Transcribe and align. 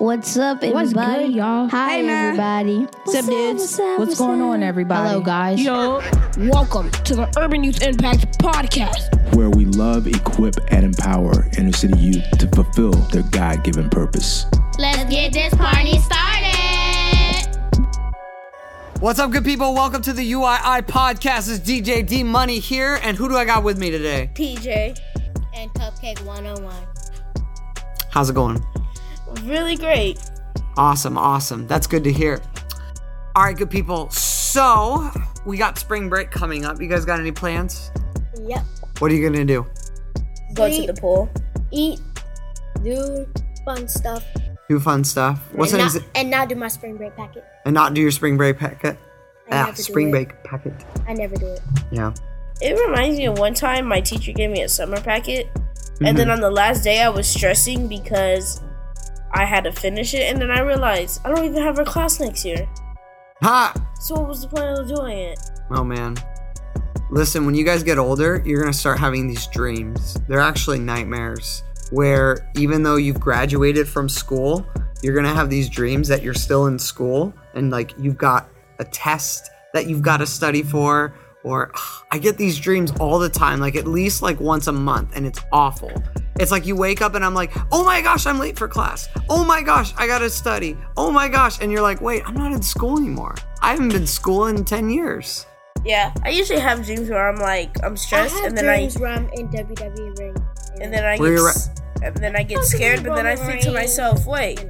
What's 0.00 0.34
up, 0.38 0.58
everybody? 0.64 0.72
What's 0.72 0.92
good, 0.94 1.32
y'all? 1.34 1.68
Hi, 1.68 1.88
Hey, 1.98 2.08
everybody. 2.08 2.78
What's 3.04 3.14
up, 3.16 3.26
dudes? 3.26 3.60
What's, 3.62 3.78
up, 3.78 3.98
What's 3.98 4.18
going 4.18 4.40
up? 4.40 4.46
on, 4.48 4.62
everybody? 4.62 5.08
Hello, 5.10 5.20
guys. 5.20 5.60
Yo, 5.60 6.00
welcome 6.48 6.90
to 6.90 7.14
the 7.16 7.32
Urban 7.38 7.62
Youth 7.62 7.82
Impact 7.82 8.38
Podcast. 8.38 9.34
where 9.34 9.50
we 9.50 9.66
love, 9.66 10.06
equip, 10.06 10.54
and 10.72 10.84
empower 10.86 11.46
inner 11.58 11.72
city 11.72 11.98
youth 11.98 12.24
to 12.38 12.48
fulfill 12.48 12.92
their 13.12 13.24
God 13.24 13.62
given 13.62 13.90
purpose. 13.90 14.46
Let's 14.78 15.04
get 15.10 15.34
this 15.34 15.52
party 15.54 15.98
started. 15.98 16.56
What's 19.00 19.18
up, 19.18 19.30
good 19.32 19.44
people? 19.44 19.74
Welcome 19.74 20.00
to 20.02 20.14
the 20.14 20.32
UII 20.32 20.82
podcast. 20.86 21.50
It's 21.54 21.60
DJ 21.60 22.06
D 22.06 22.22
Money 22.22 22.58
here, 22.58 22.98
and 23.02 23.18
who 23.18 23.28
do 23.28 23.36
I 23.36 23.44
got 23.44 23.64
with 23.64 23.78
me 23.78 23.90
today? 23.90 24.30
PJ 24.34 24.98
and 25.54 25.70
Cupcake 25.74 26.24
101. 26.24 26.74
How's 28.10 28.30
it 28.30 28.34
going? 28.34 28.64
Really 29.44 29.76
great. 29.76 30.18
Awesome, 30.76 31.16
awesome. 31.18 31.66
That's 31.66 31.86
good 31.86 32.04
to 32.04 32.12
hear. 32.12 32.40
All 33.36 33.44
right, 33.44 33.56
good 33.56 33.70
people. 33.70 34.10
So 34.10 35.10
we 35.46 35.56
got 35.56 35.78
spring 35.78 36.08
break 36.08 36.30
coming 36.30 36.64
up. 36.64 36.80
You 36.80 36.88
guys 36.88 37.04
got 37.04 37.20
any 37.20 37.32
plans? 37.32 37.90
Yep. 38.42 38.62
What 38.98 39.10
are 39.10 39.14
you 39.14 39.28
gonna 39.28 39.44
do? 39.44 39.66
Go 40.54 40.68
to 40.70 40.86
the 40.86 40.94
pool. 41.00 41.30
Eat. 41.70 42.00
Do 42.82 43.26
fun 43.64 43.86
stuff. 43.88 44.24
Do 44.68 44.80
fun 44.80 45.04
stuff. 45.04 45.40
What's 45.52 45.72
and, 45.72 45.82
an 45.82 45.86
not, 45.88 45.94
exa- 45.94 46.04
and 46.14 46.30
not 46.30 46.48
do 46.48 46.54
my 46.54 46.68
spring 46.68 46.96
break 46.96 47.16
packet. 47.16 47.44
and 47.64 47.74
not 47.74 47.94
do 47.94 48.00
your 48.00 48.10
spring 48.10 48.36
break 48.36 48.58
packet? 48.58 48.98
I 49.50 49.56
Ah, 49.56 49.64
never 49.66 49.76
do 49.76 49.82
spring 49.82 50.08
it. 50.08 50.10
break 50.12 50.44
packet. 50.44 50.72
I 51.08 51.12
never 51.14 51.36
do 51.36 51.46
it. 51.46 51.60
Yeah. 51.90 52.12
It 52.60 52.78
reminds 52.88 53.18
me 53.18 53.26
of 53.26 53.38
one 53.38 53.54
time 53.54 53.86
my 53.86 54.00
teacher 54.00 54.32
gave 54.32 54.50
me 54.50 54.62
a 54.62 54.68
summer 54.68 55.00
packet, 55.00 55.48
and 55.54 55.64
Mm-hmm. 56.08 56.16
then 56.16 56.30
on 56.30 56.40
the 56.40 56.50
last 56.50 56.84
day 56.84 57.02
I 57.02 57.08
was 57.08 57.26
stressing 57.28 57.88
because 57.88 58.60
I 59.32 59.44
had 59.44 59.64
to 59.64 59.72
finish 59.72 60.14
it, 60.14 60.22
and 60.22 60.40
then 60.40 60.50
I 60.50 60.60
realized 60.60 61.20
I 61.24 61.28
don't 61.28 61.44
even 61.44 61.62
have 61.62 61.78
a 61.78 61.84
class 61.84 62.20
next 62.20 62.44
year. 62.44 62.68
Ha! 63.42 63.74
So 64.00 64.14
what 64.16 64.28
was 64.28 64.42
the 64.42 64.48
point 64.48 64.78
of 64.78 64.88
doing 64.88 65.18
it? 65.18 65.38
Oh 65.70 65.84
man. 65.84 66.16
Listen, 67.10 67.44
when 67.44 67.54
you 67.54 67.64
guys 67.64 67.82
get 67.82 67.98
older, 67.98 68.42
you're 68.44 68.60
gonna 68.60 68.72
start 68.72 68.98
having 68.98 69.26
these 69.26 69.46
dreams. 69.48 70.16
They're 70.28 70.40
actually 70.40 70.78
nightmares. 70.78 71.62
Where 71.90 72.50
even 72.56 72.82
though 72.82 72.96
you've 72.96 73.18
graduated 73.18 73.88
from 73.88 74.08
school, 74.08 74.64
you're 75.02 75.14
gonna 75.14 75.34
have 75.34 75.50
these 75.50 75.68
dreams 75.68 76.06
that 76.08 76.22
you're 76.22 76.34
still 76.34 76.66
in 76.66 76.78
school 76.78 77.34
and 77.54 77.70
like 77.70 77.94
you've 77.98 78.18
got 78.18 78.48
a 78.78 78.84
test 78.84 79.50
that 79.72 79.86
you've 79.86 80.02
got 80.02 80.18
to 80.18 80.26
study 80.26 80.62
for. 80.62 81.14
Or 81.42 81.72
I 82.10 82.18
get 82.18 82.36
these 82.36 82.58
dreams 82.58 82.92
all 83.00 83.18
the 83.18 83.28
time, 83.28 83.60
like 83.60 83.76
at 83.76 83.86
least 83.86 84.20
like 84.20 84.38
once 84.40 84.66
a 84.66 84.72
month, 84.72 85.16
and 85.16 85.26
it's 85.26 85.40
awful. 85.52 85.90
It's 86.38 86.50
like 86.50 86.66
you 86.66 86.76
wake 86.76 87.02
up 87.02 87.14
and 87.14 87.24
I'm 87.24 87.34
like, 87.34 87.52
oh 87.72 87.84
my 87.84 88.00
gosh, 88.00 88.26
I'm 88.26 88.38
late 88.38 88.58
for 88.58 88.68
class. 88.68 89.08
Oh 89.28 89.44
my 89.44 89.62
gosh, 89.62 89.92
I 89.96 90.06
gotta 90.06 90.30
study. 90.30 90.76
Oh 90.96 91.10
my 91.10 91.28
gosh. 91.28 91.60
And 91.60 91.70
you're 91.70 91.82
like, 91.82 92.00
wait, 92.00 92.22
I'm 92.26 92.34
not 92.34 92.52
in 92.52 92.62
school 92.62 92.98
anymore. 92.98 93.34
I 93.60 93.70
haven't 93.70 93.90
been 93.90 94.06
school 94.06 94.46
in 94.46 94.64
10 94.64 94.90
years. 94.90 95.46
Yeah, 95.84 96.12
I 96.24 96.30
usually 96.30 96.60
have 96.60 96.84
dreams 96.84 97.08
where 97.08 97.28
I'm 97.28 97.36
like 97.36 97.82
I'm 97.82 97.96
stressed, 97.96 98.34
I 98.34 98.38
have 98.38 98.46
and 98.48 98.58
then 98.58 98.64
dreams 98.64 98.96
I 98.96 99.00
where 99.00 99.10
I'm 99.10 99.28
in 99.30 99.48
WWE 99.48 100.18
ring. 100.18 100.36
and 100.80 100.92
then 100.92 101.04
I 101.04 101.16
get 101.16 101.26
you're 101.26 101.52
and 102.02 102.16
then 102.16 102.36
I 102.36 102.42
get 102.42 102.64
scared, 102.64 103.02
but 103.02 103.14
then 103.14 103.26
I 103.26 103.36
think 103.36 103.60
to 103.62 103.72
myself, 103.72 104.26
wait, 104.26 104.64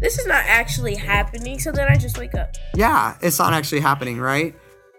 this 0.00 0.18
is 0.18 0.26
not 0.26 0.44
actually 0.46 0.94
happening. 0.94 1.58
So 1.58 1.72
then 1.72 1.88
I 1.88 1.96
just 1.96 2.18
wake 2.18 2.34
up. 2.34 2.54
Yeah, 2.74 3.16
it's 3.20 3.38
not 3.38 3.52
actually 3.52 3.80
happening, 3.80 4.18
right? 4.18 4.54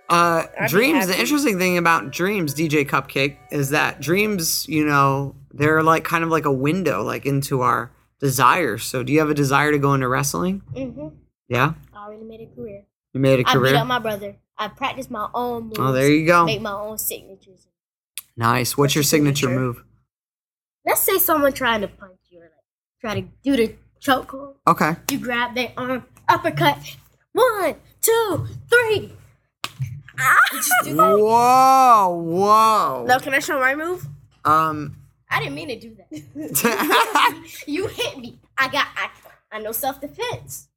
Uh, 0.09 0.45
dreams. 0.67 1.07
The 1.07 1.19
interesting 1.19 1.57
thing 1.59 1.77
about 1.77 2.11
dreams, 2.11 2.53
DJ 2.55 2.87
Cupcake, 2.87 3.37
is 3.51 3.69
that 3.69 4.01
dreams, 4.01 4.67
you 4.67 4.85
know, 4.85 5.35
they're 5.53 5.83
like 5.83 6.03
kind 6.03 6.23
of 6.23 6.29
like 6.29 6.45
a 6.45 6.51
window, 6.51 7.03
like 7.03 7.25
into 7.25 7.61
our 7.61 7.91
desires. 8.19 8.83
So, 8.83 9.03
do 9.03 9.13
you 9.13 9.19
have 9.19 9.29
a 9.29 9.33
desire 9.35 9.71
to 9.71 9.77
go 9.77 9.93
into 9.93 10.07
wrestling? 10.07 10.61
Mm-hmm. 10.73 11.09
Yeah, 11.47 11.73
I 11.93 12.05
already 12.05 12.23
made 12.23 12.41
a 12.41 12.55
career. 12.55 12.83
you 13.13 13.19
made 13.19 13.39
a 13.39 13.49
I 13.49 13.53
beat 13.53 13.59
career. 13.59 13.75
up 13.75 13.87
my 13.87 13.99
brother. 13.99 14.35
I 14.57 14.67
practiced 14.67 15.09
my 15.11 15.29
own 15.33 15.65
moves. 15.65 15.79
oh, 15.79 15.91
there 15.91 16.09
you 16.11 16.25
go. 16.25 16.45
Make 16.45 16.61
my 16.61 16.73
own 16.73 16.97
signatures. 16.97 17.67
Nice. 18.35 18.77
What's 18.77 18.95
your 18.95 19.03
signature 19.03 19.49
move? 19.49 19.83
Let's 20.85 21.01
say 21.01 21.17
someone 21.17 21.53
trying 21.53 21.81
to 21.81 21.87
punch 21.87 22.19
you 22.29 22.39
or 22.39 22.43
like 22.43 22.51
try 23.01 23.21
to 23.21 23.27
do 23.43 23.55
the 23.55 23.75
chokehold. 24.01 24.55
Okay. 24.67 24.95
You 25.11 25.19
grab 25.19 25.55
their 25.55 25.71
arm, 25.77 26.05
uppercut. 26.27 26.77
One, 27.33 27.75
two, 28.01 28.47
three. 28.69 29.13
Just 30.51 30.71
do 30.83 30.95
that. 30.95 31.17
Whoa, 31.17 32.09
whoa. 32.09 33.05
Now 33.07 33.19
can 33.19 33.33
I 33.33 33.39
show 33.39 33.59
my 33.59 33.75
move? 33.75 34.07
Um. 34.45 34.95
I 35.31 35.39
didn't 35.39 35.53
mean 35.55 35.67
to 35.67 35.79
do 35.79 35.95
that. 35.95 37.47
you 37.67 37.87
hit 37.87 38.17
me. 38.17 38.39
I 38.57 38.67
got. 38.67 38.87
I, 38.95 39.09
I 39.51 39.59
know 39.59 39.71
self 39.71 40.01
defense. 40.01 40.67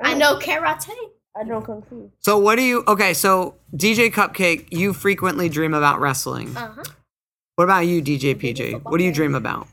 I 0.00 0.14
know 0.14 0.38
karate. 0.38 0.90
I 1.36 1.44
know 1.44 1.60
kung 1.60 1.82
fu. 1.82 2.10
so, 2.20 2.38
what 2.38 2.56
do 2.56 2.62
you? 2.62 2.82
Okay, 2.88 3.14
so 3.14 3.56
DJ 3.74 4.10
Cupcake, 4.12 4.66
you 4.70 4.92
frequently 4.92 5.48
dream 5.48 5.74
about 5.74 6.00
wrestling. 6.00 6.56
Uh 6.56 6.72
huh. 6.72 6.84
What 7.56 7.64
about 7.64 7.80
you, 7.80 8.02
DJ 8.02 8.34
PJ? 8.34 8.82
What 8.84 8.98
do 8.98 9.04
you 9.04 9.12
dream 9.12 9.34
about? 9.34 9.68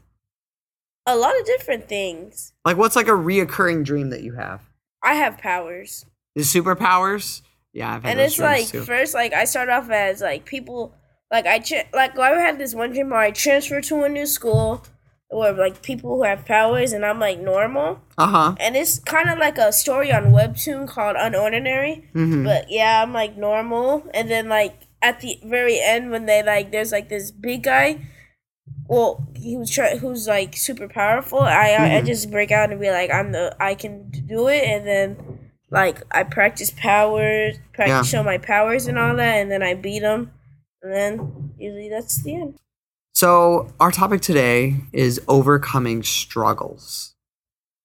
A 1.06 1.16
lot 1.16 1.40
of 1.40 1.46
different 1.46 1.88
things. 1.88 2.53
Like, 2.66 2.75
what's 2.78 2.96
like 2.96 3.07
a 3.07 3.12
reoccurring 3.12 3.85
dream 3.85 4.09
that 4.09 4.23
you 4.23 4.34
have? 4.34 4.62
I 5.01 5.13
have 5.16 5.38
powers. 5.38 6.06
The 6.35 6.41
superpowers? 6.41 7.41
Yeah, 7.78 7.94
I've 7.94 8.04
had 8.04 8.12
and 8.12 8.20
it's 8.20 8.40
like 8.40 8.68
too. 8.68 8.82
first 8.82 9.14
like 9.14 9.34
i 9.34 9.46
start 9.46 9.70
off 9.70 9.88
as 9.92 10.20
like 10.22 10.46
people 10.46 10.96
like 11.32 11.46
i 11.46 11.60
tra- 11.60 11.90
like 11.94 12.18
i 12.18 12.32
had 12.32 12.58
this 12.58 12.74
one 12.74 12.92
dream 12.92 13.12
where 13.12 13.20
i 13.20 13.30
transferred 13.30 13.84
to 13.84 14.04
a 14.04 14.10
new 14.10 14.26
school 14.26 14.84
where 15.30 15.54
like 15.54 15.84
people 15.84 16.16
who 16.16 16.24
have 16.24 16.44
powers 16.46 16.92
and 16.92 17.06
i'm 17.06 17.20
like 17.20 17.40
normal. 17.40 18.00
Uh 18.18 18.28
huh. 18.36 18.56
and 18.60 18.76
it's 18.76 18.98
kind 18.98 19.30
of 19.30 19.38
like 19.38 19.60
a 19.60 19.72
story 19.72 20.12
on 20.12 20.32
webtoon 20.32 20.88
called 20.88 21.16
unordinary. 21.18 21.96
Hmm 22.14 22.44
but 22.44 22.66
yeah 22.72 23.04
i'm 23.04 23.14
like 23.14 23.38
normal. 23.38 24.09
And 24.12 24.28
then 24.32 24.50
like 24.50 24.88
at 25.04 25.20
the 25.20 25.40
very 25.46 25.80
end 25.80 26.09
when 26.09 26.26
they 26.26 26.42
like 26.42 26.72
there's 26.72 26.92
like 26.92 27.09
this 27.09 27.30
big 27.30 27.62
guy 27.62 28.08
well 28.88 29.28
he 29.36 29.56
was 29.56 29.70
try- 29.70 29.98
who's 29.98 30.28
like 30.28 30.56
super 30.58 30.88
powerful 30.88 31.42
I, 31.42 31.72
I 31.72 31.98
i 31.98 32.02
just 32.02 32.32
break 32.32 32.52
out 32.52 32.72
and 32.72 32.80
be 32.82 32.90
like 32.90 33.12
i'm 33.14 33.32
the 33.34 33.56
i 33.59 33.76
can 33.76 34.09
do 34.09 34.48
it. 34.48 34.64
And 34.64 34.88
then 34.88 35.37
like 35.69 36.01
i 36.11 36.23
practice 36.23 36.72
powers 36.72 37.57
practice 37.73 38.11
Yeah. 38.11 38.19
show 38.19 38.23
my 38.23 38.38
powers 38.38 38.88
and 38.88 38.97
all 38.97 39.16
that 39.16 39.35
and 39.38 39.51
then 39.51 39.61
i 39.63 39.73
beat 39.73 40.00
them 40.00 40.31
and 40.81 40.94
then 40.94 41.53
usually 41.57 41.89
that's 41.89 42.22
the 42.23 42.35
end 42.35 42.55
So, 43.13 43.73
our 43.79 43.91
topic 43.91 44.22
today 44.22 44.75
is 44.94 45.19
overcoming 45.28 46.03
struggles. 46.03 47.16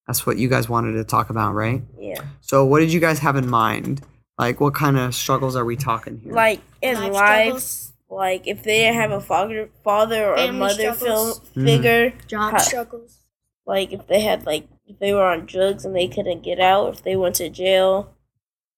That's 0.07 0.27
what 0.27 0.37
you 0.37 0.49
guys 0.49 0.69
wanted 0.69 0.93
to 0.93 1.05
talk 1.05 1.31
about, 1.31 1.55
right? 1.55 1.81
yeah 1.99 2.21
So, 2.43 2.65
what 2.67 2.81
did 2.81 2.93
you 2.93 3.01
guys 3.01 3.19
have 3.21 3.35
in 3.37 3.49
mind? 3.49 4.03
Like, 4.39 4.61
what 4.61 4.75
kind 4.75 4.99
of 4.99 5.15
struggles 5.15 5.57
are 5.57 5.65
we 5.65 5.75
talking 5.77 6.21
here? 6.23 6.35
like 6.35 6.61
in 6.83 6.97
Life 6.97 7.13
life, 7.15 7.93
like 8.11 8.47
if 8.47 8.63
they 8.63 8.83
have 8.93 9.11
a 9.11 9.21
father 9.21 9.71
father 9.83 10.27
or 10.29 10.35
a 10.35 10.47
Family 10.49 10.59
mother 10.59 10.93
struggles. 10.95 11.39
film 11.55 11.65
figure 11.65 12.13
Job 12.29 12.53
Ha- 12.53 12.59
struggles. 12.59 13.19
like 13.65 13.91
if 13.93 14.07
they 14.07 14.21
had 14.21 14.45
like 14.45 14.69
if 14.87 14.99
they 14.99 15.13
were 15.13 15.25
on 15.25 15.47
drugs 15.47 15.85
and 15.85 15.95
they 15.95 16.09
couldn't 16.09 16.43
get 16.43 16.61
out, 16.61 16.93
if 16.95 17.03
they 17.03 17.17
went 17.17 17.37
to 17.37 17.49
jail, 17.49 18.15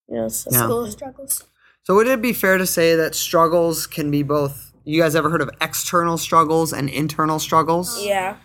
you 0.08 0.16
know. 0.16 0.28
So 0.28 0.50
Yeah. 0.50 0.64
School 0.64 0.90
struggles. 0.90 1.44
so, 1.82 1.94
would 1.94 2.06
it 2.06 2.22
be 2.22 2.32
fair 2.32 2.58
to 2.58 2.66
say 2.66 2.94
that 2.96 3.14
struggles 3.14 3.86
can 3.86 4.10
be 4.10 4.22
both? 4.22 4.72
You 4.84 5.00
guys 5.00 5.16
ever 5.16 5.30
heard 5.30 5.40
of 5.40 5.50
external 5.60 6.18
struggles 6.18 6.72
and 6.72 6.90
internal 6.90 7.38
struggles? 7.38 8.04
yeah, 8.04 8.36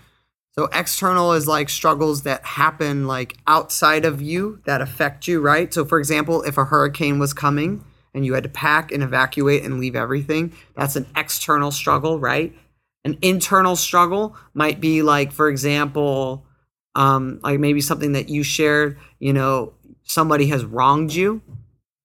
So 0.54 0.70
external 0.74 1.34
is 1.34 1.48
like 1.48 1.70
struggles 1.70 2.24
that 2.24 2.46
happen 2.46 3.08
like 3.08 3.38
outside 3.46 4.06
of 4.06 4.22
you 4.22 4.62
that 4.66 4.80
affect 4.82 5.28
you, 5.28 5.42
right? 5.42 5.74
So 5.74 5.84
for 5.84 6.00
example, 6.00 6.42
if 6.44 6.58
a 6.58 6.66
hurricane 6.66 7.20
was 7.20 7.34
coming 7.34 7.84
and 8.14 8.26
you 8.26 8.34
had 8.36 8.44
to 8.44 8.50
pack 8.50 8.92
and 8.94 9.04
evacuate 9.04 9.64
and 9.64 9.80
leave 9.82 9.96
everything, 9.98 10.54
that's 10.76 10.96
an 10.96 11.08
external 11.16 11.72
struggle, 11.72 12.20
right? 12.20 12.56
An 13.04 13.18
internal 13.22 13.76
struggle 13.76 14.36
might 14.54 14.80
be 14.80 15.02
like, 15.02 15.32
for 15.34 15.50
example, 15.50 16.46
um, 17.00 17.40
like 17.42 17.62
maybe 17.62 17.80
something 17.80 18.12
that 18.12 18.28
you 18.28 18.44
shared, 18.44 18.98
you 19.20 19.32
know, 19.32 19.72
somebody 20.04 20.48
has 20.48 20.66
wronged 20.66 21.14
you 21.14 21.42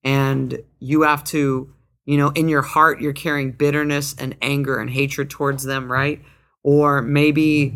and 0.05 0.63
you 0.79 1.03
have 1.03 1.25
to, 1.25 1.69
you 2.05 2.17
know, 2.17 2.29
in 2.29 2.49
your 2.49 2.63
heart, 2.63 3.01
you're 3.01 3.13
carrying 3.13 3.51
bitterness 3.51 4.15
and 4.17 4.37
anger 4.41 4.79
and 4.79 4.89
hatred 4.89 5.31
towards 5.31 5.65
them, 5.65 5.91
right? 5.91 6.23
Or 6.63 7.03
maybe 7.03 7.75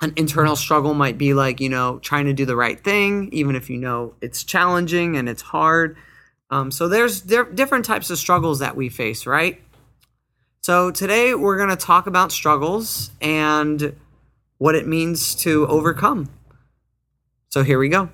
an 0.00 0.14
internal 0.16 0.56
struggle 0.56 0.94
might 0.94 1.18
be 1.18 1.34
like, 1.34 1.60
you 1.60 1.68
know, 1.68 1.98
trying 1.98 2.24
to 2.24 2.32
do 2.32 2.46
the 2.46 2.56
right 2.56 2.82
thing, 2.82 3.28
even 3.32 3.54
if 3.54 3.68
you 3.68 3.76
know 3.76 4.14
it's 4.22 4.42
challenging 4.42 5.18
and 5.18 5.28
it's 5.28 5.42
hard. 5.42 5.94
Um, 6.48 6.70
so 6.70 6.88
there's 6.88 7.20
di- 7.20 7.52
different 7.52 7.84
types 7.84 8.08
of 8.08 8.16
struggles 8.16 8.60
that 8.60 8.76
we 8.76 8.88
face, 8.88 9.26
right? 9.26 9.60
So 10.62 10.90
today 10.90 11.34
we're 11.34 11.58
going 11.58 11.68
to 11.68 11.76
talk 11.76 12.06
about 12.06 12.32
struggles 12.32 13.10
and 13.20 13.94
what 14.60 14.74
it 14.74 14.86
means 14.86 15.34
to 15.34 15.66
overcome. 15.68 16.28
So 17.48 17.62
here 17.62 17.78
we 17.78 17.88
go. 17.88 18.10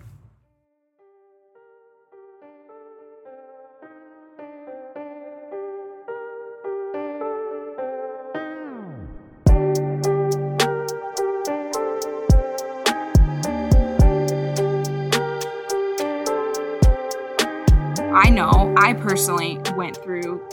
I 18.15 18.31
know 18.31 18.73
I 18.79 18.93
personally 18.93 19.61
went 19.77 19.97
through 19.97 20.49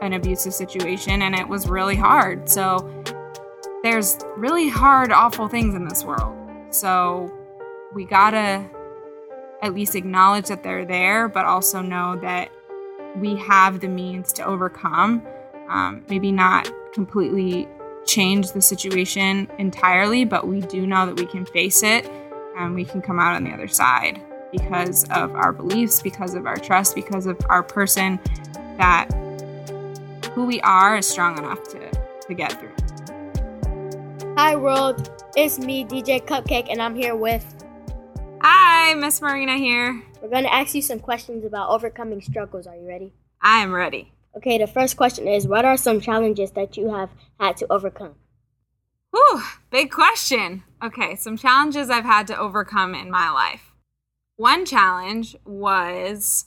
an 0.00 0.12
abusive 0.12 0.54
situation 0.54 1.22
and 1.22 1.34
it 1.34 1.48
was 1.48 1.68
really 1.68 1.96
hard. 1.96 2.48
So 2.48 3.03
there's 3.84 4.16
really 4.38 4.66
hard, 4.66 5.12
awful 5.12 5.46
things 5.46 5.74
in 5.74 5.86
this 5.86 6.04
world. 6.04 6.34
So 6.70 7.30
we 7.94 8.06
gotta 8.06 8.64
at 9.60 9.74
least 9.74 9.94
acknowledge 9.94 10.46
that 10.46 10.62
they're 10.62 10.86
there, 10.86 11.28
but 11.28 11.44
also 11.44 11.82
know 11.82 12.18
that 12.22 12.50
we 13.16 13.36
have 13.36 13.80
the 13.80 13.88
means 13.88 14.32
to 14.32 14.44
overcome. 14.44 15.22
Um, 15.68 16.02
maybe 16.08 16.32
not 16.32 16.72
completely 16.94 17.68
change 18.06 18.52
the 18.52 18.62
situation 18.62 19.50
entirely, 19.58 20.24
but 20.24 20.48
we 20.48 20.62
do 20.62 20.86
know 20.86 21.04
that 21.04 21.20
we 21.20 21.26
can 21.26 21.44
face 21.44 21.82
it 21.82 22.10
and 22.56 22.74
we 22.74 22.86
can 22.86 23.02
come 23.02 23.20
out 23.20 23.36
on 23.36 23.44
the 23.44 23.50
other 23.50 23.68
side 23.68 24.18
because 24.50 25.04
of 25.10 25.34
our 25.34 25.52
beliefs, 25.52 26.00
because 26.00 26.34
of 26.34 26.46
our 26.46 26.56
trust, 26.56 26.94
because 26.94 27.26
of 27.26 27.38
our 27.50 27.62
person 27.62 28.18
that 28.78 29.10
who 30.32 30.46
we 30.46 30.58
are 30.62 30.96
is 30.96 31.06
strong 31.06 31.36
enough 31.36 31.62
to, 31.64 31.90
to 32.26 32.32
get 32.32 32.58
through. 32.58 32.83
Hi, 34.36 34.56
world. 34.56 35.10
It's 35.36 35.60
me, 35.60 35.84
DJ 35.84 36.20
Cupcake, 36.20 36.66
and 36.68 36.82
I'm 36.82 36.96
here 36.96 37.14
with. 37.14 37.44
Hi, 38.40 38.92
Miss 38.94 39.22
Marina 39.22 39.56
here. 39.56 40.02
We're 40.20 40.28
going 40.28 40.42
to 40.42 40.52
ask 40.52 40.74
you 40.74 40.82
some 40.82 40.98
questions 40.98 41.44
about 41.44 41.70
overcoming 41.70 42.20
struggles. 42.20 42.66
Are 42.66 42.74
you 42.74 42.84
ready? 42.88 43.12
I 43.40 43.58
am 43.58 43.72
ready. 43.72 44.12
Okay, 44.36 44.58
the 44.58 44.66
first 44.66 44.96
question 44.96 45.28
is 45.28 45.46
What 45.46 45.64
are 45.64 45.76
some 45.76 46.00
challenges 46.00 46.50
that 46.50 46.76
you 46.76 46.92
have 46.92 47.10
had 47.38 47.56
to 47.58 47.72
overcome? 47.72 48.16
Whew, 49.12 49.42
big 49.70 49.92
question. 49.92 50.64
Okay, 50.82 51.14
some 51.14 51.36
challenges 51.36 51.88
I've 51.88 52.04
had 52.04 52.26
to 52.26 52.36
overcome 52.36 52.92
in 52.96 53.12
my 53.12 53.30
life. 53.30 53.70
One 54.34 54.66
challenge 54.66 55.36
was 55.44 56.46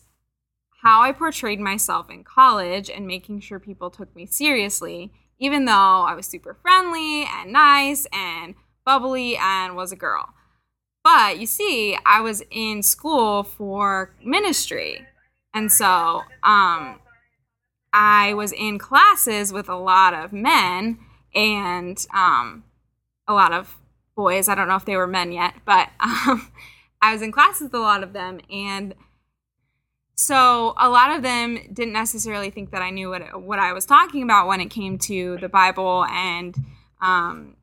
how 0.83 1.03
I 1.03 1.13
portrayed 1.13 1.61
myself 1.61 2.09
in 2.09 2.25
college 2.25 2.89
and 2.89 3.07
making 3.07 3.39
sure 3.39 3.61
people 3.61 3.89
took 3.89 4.13
me 4.13 4.25
seriously, 4.25 5.13
even 5.39 5.65
though 5.65 5.71
I 5.71 6.13
was 6.15 6.25
super 6.25 6.55
friendly 6.61 7.25
and 7.25 7.51
nice 7.51 8.07
and 8.11 8.55
bubbly 8.85 9.37
and 9.37 9.75
was 9.75 9.91
a 9.91 9.95
girl. 9.95 10.29
But 11.03 11.39
you 11.39 11.45
see, 11.45 11.97
I 12.05 12.21
was 12.21 12.43
in 12.51 12.83
school 12.83 13.43
for 13.43 14.13
ministry. 14.23 15.05
And 15.53 15.71
so 15.71 16.21
um, 16.43 16.99
I 17.93 18.33
was 18.35 18.51
in 18.51 18.77
classes 18.77 19.53
with 19.53 19.69
a 19.69 19.75
lot 19.75 20.13
of 20.13 20.33
men 20.33 20.99
and 21.33 22.05
um, 22.13 22.63
a 23.27 23.33
lot 23.33 23.53
of 23.53 23.77
boys. 24.15 24.49
I 24.49 24.55
don't 24.55 24.67
know 24.67 24.75
if 24.75 24.85
they 24.85 24.97
were 24.97 25.07
men 25.07 25.31
yet, 25.31 25.53
but 25.65 25.89
um, 25.99 26.51
I 27.01 27.13
was 27.13 27.21
in 27.21 27.31
classes 27.31 27.63
with 27.63 27.75
a 27.75 27.79
lot 27.79 28.03
of 28.03 28.13
them. 28.13 28.39
And 28.51 28.93
so 30.19 30.73
a 30.77 30.89
lot 30.89 31.15
of 31.15 31.21
them 31.21 31.59
didn't 31.71 31.93
necessarily 31.93 32.49
think 32.49 32.71
that 32.71 32.81
I 32.81 32.89
knew 32.89 33.09
what 33.09 33.39
what 33.39 33.59
I 33.59 33.71
was 33.71 33.85
talking 33.85 34.23
about 34.23 34.47
when 34.47 34.59
it 34.59 34.71
came 34.71 34.97
to 34.99 35.37
the 35.37 35.47
Bible 35.47 36.05
and 36.05 36.55
um, 37.01 37.55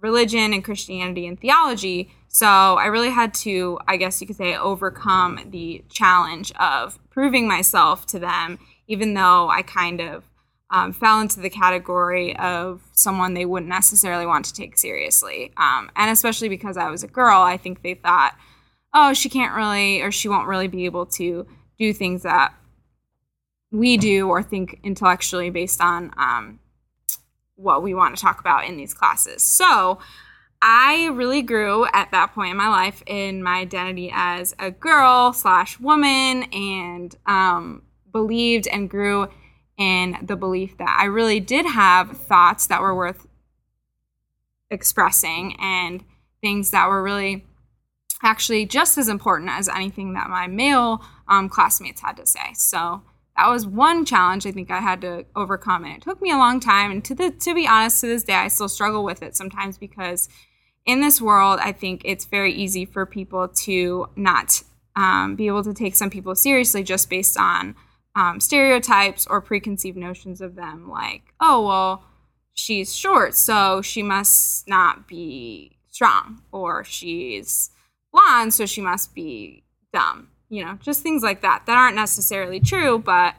religion 0.00 0.54
and 0.54 0.64
Christianity 0.64 1.26
and 1.26 1.38
theology. 1.38 2.10
So 2.28 2.46
I 2.46 2.86
really 2.86 3.10
had 3.10 3.34
to, 3.34 3.78
I 3.86 3.98
guess 3.98 4.22
you 4.22 4.26
could 4.26 4.36
say, 4.36 4.56
overcome 4.56 5.40
the 5.50 5.84
challenge 5.90 6.50
of 6.52 6.98
proving 7.10 7.46
myself 7.46 8.06
to 8.06 8.18
them, 8.18 8.58
even 8.88 9.12
though 9.12 9.50
I 9.50 9.60
kind 9.60 10.00
of 10.00 10.24
um, 10.70 10.94
fell 10.94 11.20
into 11.20 11.40
the 11.40 11.50
category 11.50 12.34
of 12.38 12.80
someone 12.92 13.34
they 13.34 13.44
wouldn't 13.44 13.68
necessarily 13.68 14.24
want 14.24 14.46
to 14.46 14.54
take 14.54 14.78
seriously. 14.78 15.52
Um, 15.58 15.90
and 15.94 16.10
especially 16.10 16.48
because 16.48 16.78
I 16.78 16.88
was 16.88 17.02
a 17.02 17.06
girl, 17.08 17.42
I 17.42 17.58
think 17.58 17.82
they 17.82 17.92
thought, 17.92 18.34
oh, 18.94 19.12
she 19.12 19.28
can't 19.28 19.54
really, 19.54 20.00
or 20.00 20.10
she 20.10 20.28
won't 20.28 20.48
really 20.48 20.68
be 20.68 20.86
able 20.86 21.04
to 21.06 21.46
do 21.82 21.92
things 21.92 22.22
that 22.22 22.54
we 23.72 23.96
do 23.96 24.28
or 24.28 24.42
think 24.42 24.78
intellectually 24.84 25.50
based 25.50 25.80
on 25.80 26.12
um, 26.16 26.60
what 27.56 27.82
we 27.82 27.92
want 27.92 28.16
to 28.16 28.22
talk 28.22 28.38
about 28.38 28.64
in 28.64 28.76
these 28.76 28.94
classes. 28.94 29.42
So 29.42 29.98
I 30.60 31.06
really 31.06 31.42
grew 31.42 31.86
at 31.92 32.12
that 32.12 32.34
point 32.34 32.52
in 32.52 32.56
my 32.56 32.68
life 32.68 33.02
in 33.06 33.42
my 33.42 33.58
identity 33.58 34.12
as 34.14 34.54
a 34.60 34.70
girl 34.70 35.32
slash 35.32 35.80
woman 35.80 36.44
and 36.52 37.16
um, 37.26 37.82
believed 38.12 38.68
and 38.68 38.88
grew 38.88 39.28
in 39.76 40.18
the 40.22 40.36
belief 40.36 40.78
that 40.78 40.96
I 41.00 41.06
really 41.06 41.40
did 41.40 41.66
have 41.66 42.16
thoughts 42.16 42.68
that 42.68 42.80
were 42.80 42.94
worth 42.94 43.26
expressing 44.70 45.56
and 45.58 46.04
things 46.40 46.70
that 46.70 46.88
were 46.88 47.02
really 47.02 47.44
actually 48.22 48.66
just 48.66 48.98
as 48.98 49.08
important 49.08 49.50
as 49.50 49.68
anything 49.68 50.14
that 50.14 50.30
my 50.30 50.46
male 50.46 51.04
um, 51.28 51.48
classmates 51.48 52.00
had 52.00 52.16
to 52.16 52.26
say. 52.26 52.52
So 52.54 53.02
that 53.36 53.48
was 53.48 53.66
one 53.66 54.04
challenge 54.04 54.46
I 54.46 54.52
think 54.52 54.70
I 54.70 54.80
had 54.80 55.00
to 55.00 55.24
overcome, 55.34 55.84
and 55.84 55.96
it 55.96 56.02
took 56.02 56.20
me 56.20 56.30
a 56.30 56.36
long 56.36 56.60
time. 56.60 56.90
And 56.90 57.04
to 57.04 57.14
the 57.14 57.30
to 57.30 57.54
be 57.54 57.66
honest, 57.66 58.00
to 58.00 58.06
this 58.06 58.24
day, 58.24 58.34
I 58.34 58.48
still 58.48 58.68
struggle 58.68 59.04
with 59.04 59.22
it 59.22 59.36
sometimes 59.36 59.78
because 59.78 60.28
in 60.84 61.00
this 61.00 61.20
world, 61.20 61.60
I 61.62 61.72
think 61.72 62.02
it's 62.04 62.24
very 62.24 62.52
easy 62.52 62.84
for 62.84 63.06
people 63.06 63.48
to 63.48 64.08
not 64.16 64.62
um, 64.96 65.36
be 65.36 65.46
able 65.46 65.64
to 65.64 65.72
take 65.72 65.94
some 65.94 66.10
people 66.10 66.34
seriously 66.34 66.82
just 66.82 67.08
based 67.08 67.38
on 67.38 67.74
um, 68.14 68.40
stereotypes 68.40 69.26
or 69.26 69.40
preconceived 69.40 69.96
notions 69.96 70.40
of 70.40 70.54
them, 70.54 70.90
like, 70.90 71.32
oh 71.40 71.66
well, 71.66 72.04
she's 72.52 72.94
short, 72.94 73.34
so 73.34 73.80
she 73.80 74.02
must 74.02 74.68
not 74.68 75.08
be 75.08 75.78
strong, 75.88 76.42
or 76.52 76.84
she's 76.84 77.70
blonde, 78.12 78.54
so 78.54 78.66
she 78.66 78.80
must 78.80 79.14
be 79.14 79.64
dumb. 79.92 80.28
You 80.48 80.64
know, 80.64 80.78
just 80.80 81.02
things 81.02 81.22
like 81.22 81.40
that 81.42 81.64
that 81.66 81.76
aren't 81.76 81.96
necessarily 81.96 82.60
true, 82.60 82.98
but 82.98 83.34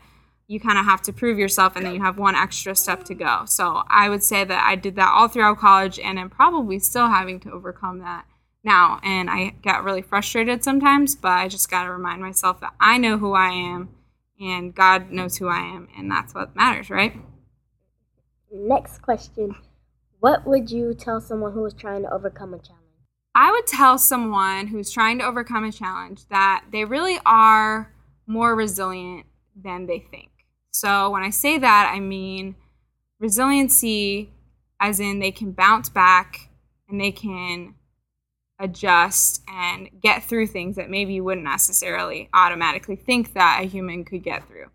you 0.47 0.59
kind 0.59 0.77
of 0.77 0.85
have 0.85 1.01
to 1.03 1.13
prove 1.13 1.37
yourself 1.39 1.75
and 1.75 1.85
then 1.85 1.93
you 1.93 2.01
have 2.01 2.17
one 2.17 2.35
extra 2.35 2.75
step 2.75 3.03
to 3.05 3.13
go. 3.13 3.43
So 3.45 3.83
I 3.87 4.09
would 4.09 4.23
say 4.23 4.43
that 4.43 4.63
I 4.65 4.75
did 4.75 4.95
that 4.95 5.11
all 5.13 5.27
throughout 5.27 5.59
college 5.59 5.99
and 5.99 6.19
I'm 6.19 6.29
probably 6.29 6.79
still 6.79 7.07
having 7.07 7.39
to 7.41 7.51
overcome 7.51 7.99
that 7.99 8.25
now. 8.63 8.99
And 9.03 9.29
I 9.29 9.55
get 9.61 9.83
really 9.83 10.01
frustrated 10.01 10.63
sometimes, 10.63 11.15
but 11.15 11.31
I 11.31 11.47
just 11.47 11.69
got 11.69 11.83
to 11.83 11.91
remind 11.91 12.21
myself 12.21 12.59
that 12.61 12.73
I 12.79 12.97
know 12.97 13.17
who 13.17 13.33
I 13.33 13.49
am 13.49 13.89
and 14.39 14.73
God 14.73 15.11
knows 15.11 15.37
who 15.37 15.47
I 15.47 15.59
am, 15.59 15.87
and 15.97 16.11
that's 16.11 16.33
what 16.33 16.55
matters, 16.55 16.89
right? 16.89 17.15
Next 18.51 19.01
question 19.01 19.55
What 20.19 20.45
would 20.45 20.71
you 20.71 20.93
tell 20.93 21.21
someone 21.21 21.53
who 21.53 21.65
is 21.65 21.73
trying 21.73 22.03
to 22.03 22.11
overcome 22.11 22.53
a 22.53 22.59
challenge? 22.59 22.82
I 23.35 23.51
would 23.51 23.65
tell 23.65 23.97
someone 23.97 24.67
who's 24.67 24.91
trying 24.91 25.17
to 25.19 25.25
overcome 25.25 25.63
a 25.63 25.71
challenge 25.71 26.27
that 26.27 26.65
they 26.71 26.85
really 26.85 27.19
are 27.25 27.91
more 28.27 28.55
resilient 28.55 29.25
than 29.55 29.87
they 29.87 29.99
think. 29.99 30.29
So, 30.71 31.09
when 31.09 31.23
I 31.23 31.29
say 31.29 31.57
that, 31.57 31.91
I 31.93 31.99
mean 31.99 32.55
resiliency, 33.19 34.31
as 34.79 34.99
in 34.99 35.19
they 35.19 35.31
can 35.31 35.51
bounce 35.51 35.89
back 35.89 36.49
and 36.89 36.99
they 36.99 37.11
can 37.11 37.75
adjust 38.59 39.41
and 39.47 39.89
get 40.01 40.23
through 40.23 40.47
things 40.47 40.75
that 40.75 40.89
maybe 40.89 41.13
you 41.13 41.23
wouldn't 41.23 41.45
necessarily 41.45 42.29
automatically 42.33 42.95
think 42.95 43.33
that 43.33 43.61
a 43.61 43.67
human 43.67 44.03
could 44.05 44.23
get 44.23 44.47
through. 44.47 44.69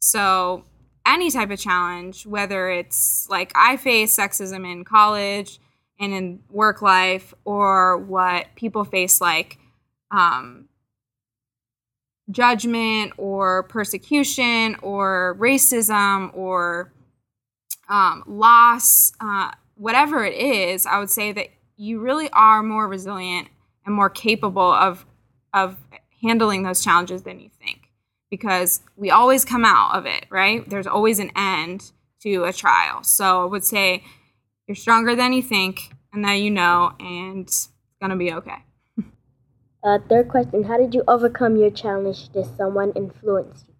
So, 0.00 0.64
any 1.06 1.30
type 1.30 1.50
of 1.50 1.58
challenge, 1.58 2.26
whether 2.26 2.70
it's 2.70 3.26
like 3.30 3.52
I 3.54 3.76
face 3.76 4.16
sexism 4.16 4.70
in 4.70 4.84
college 4.84 5.58
and 6.02 6.12
in 6.12 6.40
work 6.50 6.82
life, 6.82 7.32
or 7.44 7.96
what 7.98 8.46
people 8.56 8.84
face 8.84 9.20
like 9.20 9.58
um, 10.10 10.68
judgment 12.30 13.12
or 13.16 13.64
persecution 13.64 14.76
or 14.82 15.36
racism 15.40 16.34
or 16.36 16.92
um, 17.88 18.24
loss, 18.26 19.12
uh, 19.20 19.50
whatever 19.74 20.24
it 20.24 20.34
is, 20.34 20.86
I 20.86 20.98
would 20.98 21.10
say 21.10 21.32
that 21.32 21.48
you 21.76 22.00
really 22.00 22.30
are 22.32 22.62
more 22.62 22.86
resilient 22.88 23.48
and 23.84 23.94
more 23.94 24.10
capable 24.10 24.72
of 24.72 25.04
of 25.54 25.76
handling 26.22 26.62
those 26.62 26.82
challenges 26.82 27.22
than 27.22 27.40
you 27.40 27.50
think 27.60 27.90
because 28.30 28.80
we 28.96 29.10
always 29.10 29.44
come 29.44 29.64
out 29.64 29.94
of 29.96 30.06
it 30.06 30.26
right? 30.30 30.68
There's 30.68 30.86
always 30.86 31.18
an 31.18 31.30
end 31.36 31.90
to 32.22 32.44
a 32.44 32.52
trial. 32.52 33.02
So 33.02 33.42
i 33.42 33.44
would 33.44 33.64
say 33.64 34.04
you're 34.66 34.74
stronger 34.74 35.14
than 35.14 35.32
you 35.32 35.42
think 35.42 35.92
and 36.12 36.24
that 36.24 36.34
you 36.34 36.50
know 36.50 36.92
and 37.00 37.46
it's 37.46 37.68
gonna 38.00 38.16
be 38.16 38.32
okay 38.32 38.64
uh, 39.84 39.98
third 40.08 40.28
question 40.28 40.64
how 40.64 40.76
did 40.76 40.94
you 40.94 41.02
overcome 41.08 41.56
your 41.56 41.70
challenge 41.70 42.28
did 42.30 42.46
someone 42.56 42.92
influence 42.92 43.64
you 43.68 43.74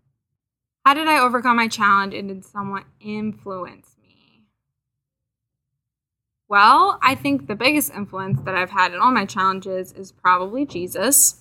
how 0.84 0.94
did 0.94 1.08
i 1.08 1.18
overcome 1.18 1.56
my 1.56 1.68
challenge 1.68 2.14
and 2.14 2.28
did 2.28 2.44
someone 2.44 2.84
influence 3.00 3.96
me? 4.00 4.02
well, 6.52 6.98
I 7.00 7.14
think 7.14 7.46
the 7.46 7.54
biggest 7.54 7.94
influence 7.94 8.38
that 8.42 8.54
I've 8.54 8.68
had 8.68 8.92
in 8.92 9.00
all 9.00 9.10
my 9.10 9.24
challenges 9.24 9.90
is 9.92 10.12
probably 10.12 10.66
Jesus. 10.66 11.40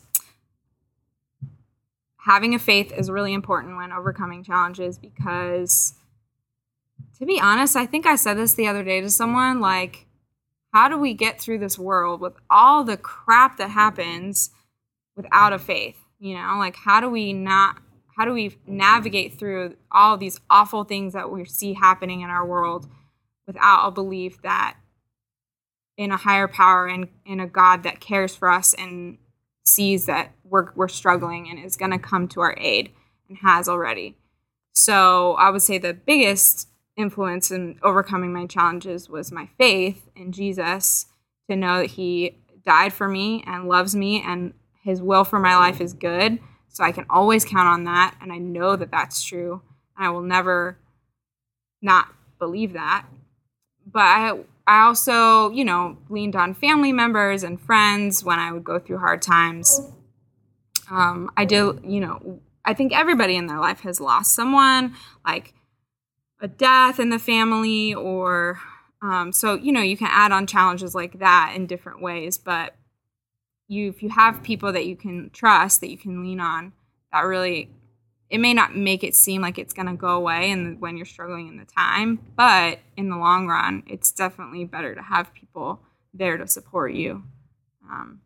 Having 2.19 2.55
a 2.55 2.59
faith 2.59 2.93
is 2.93 3.11
really 3.11 3.33
important 3.33 3.75
when 3.75 3.91
overcoming 3.91 4.41
challenges 4.41 4.97
because, 4.97 5.95
to 7.19 7.25
be 7.25 7.39
honest, 7.39 7.75
I 7.75 7.85
think 7.85 8.05
I 8.05 8.15
said 8.15 8.37
this 8.37 8.53
the 8.53 8.67
other 8.67 8.83
day 8.83 9.01
to 9.01 9.09
someone 9.09 9.59
like, 9.61 10.07
how 10.73 10.87
do 10.87 10.97
we 10.97 11.13
get 11.13 11.39
through 11.39 11.59
this 11.59 11.77
world 11.77 12.21
with 12.21 12.33
all 12.49 12.83
the 12.83 12.97
crap 12.97 13.57
that 13.57 13.69
happens 13.69 14.51
without 15.15 15.53
a 15.53 15.59
faith? 15.59 15.97
You 16.19 16.35
know, 16.35 16.55
like, 16.57 16.75
how 16.75 16.99
do 16.99 17.09
we 17.09 17.33
not 17.33 17.77
how 18.17 18.25
do 18.25 18.33
we 18.33 18.57
navigate 18.67 19.39
through 19.39 19.75
all 19.91 20.17
these 20.17 20.39
awful 20.49 20.83
things 20.83 21.13
that 21.13 21.31
we 21.31 21.45
see 21.45 21.73
happening 21.73 22.21
in 22.21 22.29
our 22.29 22.45
world 22.45 22.87
without 23.47 23.87
a 23.87 23.91
belief 23.91 24.41
that 24.41 24.77
in 25.97 26.11
a 26.11 26.17
higher 26.17 26.47
power 26.47 26.87
and 26.87 27.07
in 27.25 27.39
a 27.39 27.47
God 27.47 27.83
that 27.83 27.99
cares 27.99 28.35
for 28.35 28.49
us 28.49 28.73
and 28.73 29.17
sees 29.65 30.05
that 30.05 30.33
we're, 30.43 30.71
we're 30.75 30.87
struggling 30.87 31.49
and 31.49 31.57
is 31.57 31.77
going 31.77 31.91
to 31.91 31.99
come 31.99 32.27
to 32.27 32.41
our 32.41 32.55
aid 32.59 32.91
and 33.29 33.37
has 33.39 33.69
already. 33.69 34.17
So 34.73 35.33
I 35.35 35.49
would 35.49 35.61
say 35.61 35.77
the 35.77 35.93
biggest 35.93 36.67
influence 36.97 37.51
in 37.51 37.79
overcoming 37.83 38.33
my 38.33 38.45
challenges 38.45 39.09
was 39.09 39.31
my 39.31 39.47
faith 39.57 40.09
in 40.15 40.31
Jesus 40.31 41.07
to 41.49 41.55
know 41.55 41.79
that 41.79 41.91
He 41.91 42.37
died 42.65 42.93
for 42.93 43.07
me 43.07 43.43
and 43.45 43.67
loves 43.67 43.95
me 43.95 44.21
and 44.25 44.53
His 44.83 45.01
will 45.01 45.23
for 45.23 45.39
my 45.39 45.55
life 45.55 45.81
is 45.81 45.93
good. 45.93 46.39
So 46.67 46.83
I 46.83 46.91
can 46.91 47.05
always 47.09 47.43
count 47.43 47.67
on 47.67 47.83
that. 47.83 48.15
And 48.21 48.31
I 48.31 48.37
know 48.37 48.75
that 48.75 48.91
that's 48.91 49.23
true. 49.23 49.61
And 49.97 50.07
I 50.07 50.09
will 50.09 50.21
never 50.21 50.77
not 51.81 52.07
believe 52.39 52.73
that. 52.73 53.05
But 53.85 54.03
I, 54.03 54.39
I 54.67 54.83
also, 54.83 55.49
you 55.51 55.65
know, 55.65 55.97
leaned 56.09 56.35
on 56.35 56.53
family 56.53 56.93
members 56.93 57.43
and 57.43 57.59
friends 57.59 58.23
when 58.23 58.39
I 58.39 58.51
would 58.53 58.63
go 58.63 58.79
through 58.79 58.99
hard 58.99 59.21
times. 59.21 59.81
Um, 60.89 61.31
I 61.35 61.45
did, 61.45 61.81
you 61.83 61.99
know, 61.99 62.39
I 62.63 62.73
think 62.73 62.93
everybody 62.93 63.35
in 63.35 63.47
their 63.47 63.59
life 63.59 63.81
has 63.81 63.99
lost 63.99 64.33
someone, 64.33 64.95
like 65.25 65.53
a 66.41 66.47
death 66.47 66.99
in 66.99 67.09
the 67.09 67.19
family, 67.19 67.93
or 67.93 68.59
um, 69.01 69.31
so, 69.31 69.53
you 69.53 69.71
know, 69.71 69.81
you 69.81 69.95
can 69.95 70.09
add 70.11 70.31
on 70.31 70.47
challenges 70.47 70.93
like 70.93 71.19
that 71.19 71.53
in 71.55 71.67
different 71.67 72.01
ways. 72.01 72.37
But 72.37 72.75
you, 73.67 73.89
if 73.89 74.03
you 74.03 74.09
have 74.09 74.43
people 74.43 74.73
that 74.73 74.85
you 74.85 74.95
can 74.95 75.29
trust, 75.31 75.81
that 75.81 75.89
you 75.89 75.97
can 75.97 76.21
lean 76.23 76.39
on, 76.39 76.73
that 77.13 77.21
really 77.21 77.69
it 78.29 78.39
may 78.39 78.53
not 78.53 78.75
make 78.75 79.03
it 79.03 79.13
seem 79.13 79.41
like 79.41 79.59
it's 79.59 79.73
going 79.73 79.87
to 79.87 79.93
go 79.93 80.15
away 80.15 80.51
and 80.51 80.79
when 80.79 80.95
you're 80.95 81.05
struggling 81.05 81.47
in 81.49 81.57
the 81.57 81.65
time 81.65 82.19
but 82.35 82.79
in 82.97 83.09
the 83.09 83.17
long 83.17 83.47
run 83.47 83.83
it's 83.87 84.11
definitely 84.11 84.63
better 84.63 84.95
to 84.95 85.01
have 85.01 85.33
people 85.33 85.81
there 86.13 86.37
to 86.37 86.47
support 86.47 86.93
you 86.93 87.23
um, 87.89 88.21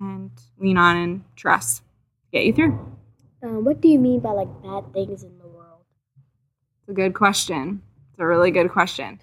and 0.00 0.30
lean 0.58 0.76
on 0.76 0.96
and 0.96 1.24
trust 1.36 1.82
get 2.32 2.44
you 2.44 2.52
through 2.52 2.98
Um, 3.40 3.64
what 3.64 3.80
do 3.80 3.88
you 3.88 4.00
mean 4.00 4.18
by 4.18 4.30
like 4.30 4.50
bad 4.62 4.92
things? 4.92 5.22
A 6.88 6.92
good 6.92 7.14
question 7.14 7.82
it's 8.10 8.20
a 8.20 8.26
really 8.26 8.50
good 8.50 8.70
question 8.70 9.20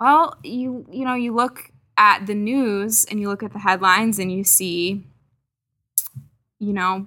well 0.00 0.36
you 0.42 0.86
you 0.90 1.04
know 1.04 1.14
you 1.14 1.34
look 1.34 1.70
at 1.96 2.26
the 2.26 2.34
news 2.34 3.04
and 3.06 3.20
you 3.20 3.28
look 3.28 3.42
at 3.42 3.52
the 3.52 3.58
headlines 3.58 4.18
and 4.18 4.32
you 4.32 4.44
see 4.44 5.04
you 6.58 6.72
know 6.72 7.06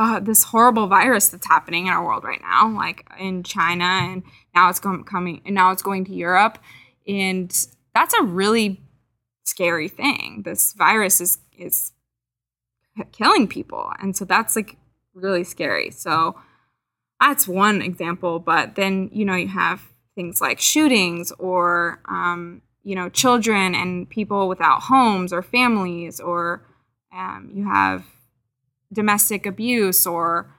uh, 0.00 0.18
this 0.18 0.44
horrible 0.44 0.86
virus 0.86 1.28
that's 1.28 1.46
happening 1.46 1.86
in 1.86 1.92
our 1.92 2.02
world 2.02 2.24
right 2.24 2.40
now, 2.40 2.74
like 2.74 3.06
in 3.18 3.42
China, 3.42 3.84
and 3.84 4.22
now 4.54 4.70
it's 4.70 4.80
com- 4.80 5.04
coming, 5.04 5.42
and 5.44 5.54
now 5.54 5.72
it's 5.72 5.82
going 5.82 6.06
to 6.06 6.14
Europe, 6.14 6.58
and 7.06 7.66
that's 7.94 8.14
a 8.14 8.22
really 8.22 8.80
scary 9.44 9.88
thing. 9.88 10.40
This 10.44 10.72
virus 10.72 11.20
is 11.20 11.38
is 11.58 11.92
killing 13.12 13.46
people, 13.46 13.92
and 14.00 14.16
so 14.16 14.24
that's 14.24 14.56
like 14.56 14.76
really 15.12 15.44
scary. 15.44 15.90
So 15.90 16.34
that's 17.20 17.46
one 17.46 17.82
example, 17.82 18.38
but 18.38 18.74
then 18.74 19.10
you 19.12 19.24
know 19.24 19.34
you 19.34 19.48
have 19.48 19.82
things 20.14 20.40
like 20.40 20.60
shootings 20.60 21.32
or 21.32 22.00
um, 22.08 22.62
you 22.82 22.94
know 22.94 23.08
children 23.08 23.74
and 23.74 24.08
people 24.08 24.48
without 24.48 24.82
homes 24.82 25.32
or 25.32 25.42
families, 25.42 26.20
or 26.20 26.62
um, 27.14 27.50
you 27.54 27.64
have 27.64 28.04
domestic 28.92 29.46
abuse 29.46 30.06
or 30.06 30.52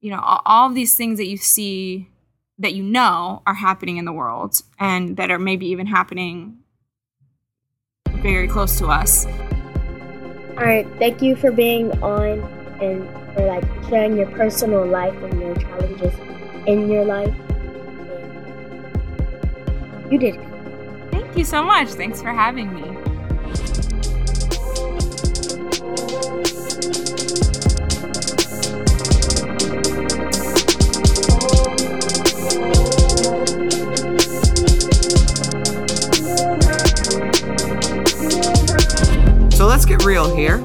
you 0.00 0.10
know 0.10 0.20
all, 0.20 0.40
all 0.46 0.68
of 0.68 0.74
these 0.74 0.96
things 0.96 1.18
that 1.18 1.26
you 1.26 1.36
see 1.36 2.08
that 2.58 2.74
you 2.74 2.82
know 2.82 3.42
are 3.46 3.54
happening 3.54 3.98
in 3.98 4.04
the 4.04 4.12
world 4.12 4.62
and 4.78 5.16
that 5.16 5.30
are 5.30 5.38
maybe 5.38 5.66
even 5.66 5.86
happening 5.86 6.58
very 8.16 8.48
close 8.48 8.78
to 8.78 8.86
us. 8.86 9.26
All 9.26 10.64
right, 10.64 10.86
thank 10.98 11.22
you 11.22 11.36
for 11.36 11.52
being 11.52 11.92
on 12.02 12.40
and 12.80 13.08
like 13.60 13.88
sharing 13.88 14.16
your 14.16 14.30
personal 14.30 14.86
life 14.86 15.14
and 15.22 15.40
your 15.40 15.54
challenges 15.56 16.14
in 16.66 16.90
your 16.90 17.04
life. 17.04 17.34
You 20.10 20.18
did 20.18 20.36
good. 20.36 21.10
thank 21.10 21.36
you 21.36 21.44
so 21.44 21.62
much 21.62 21.88
thanks 21.88 22.22
for 22.22 22.32
having 22.32 22.74
me 22.74 22.82
So 39.52 39.66
let's 39.66 39.84
get 39.84 40.04
real 40.04 40.34
here. 40.34 40.64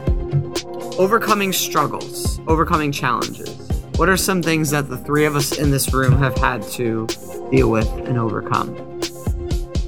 Overcoming 1.00 1.52
struggles, 1.52 2.33
overcoming 2.54 2.92
challenges. 2.92 3.50
What 3.96 4.10
are 4.10 4.18
some 4.18 4.44
things 4.44 4.70
that 4.70 4.88
the 4.88 4.98
three 4.98 5.26
of 5.26 5.36
us 5.36 5.58
in 5.58 5.72
this 5.72 5.92
room 5.92 6.14
have 6.14 6.38
had 6.38 6.62
to 6.74 7.08
deal 7.50 7.72
with 7.72 7.88
and 8.08 8.16
overcome? 8.20 8.76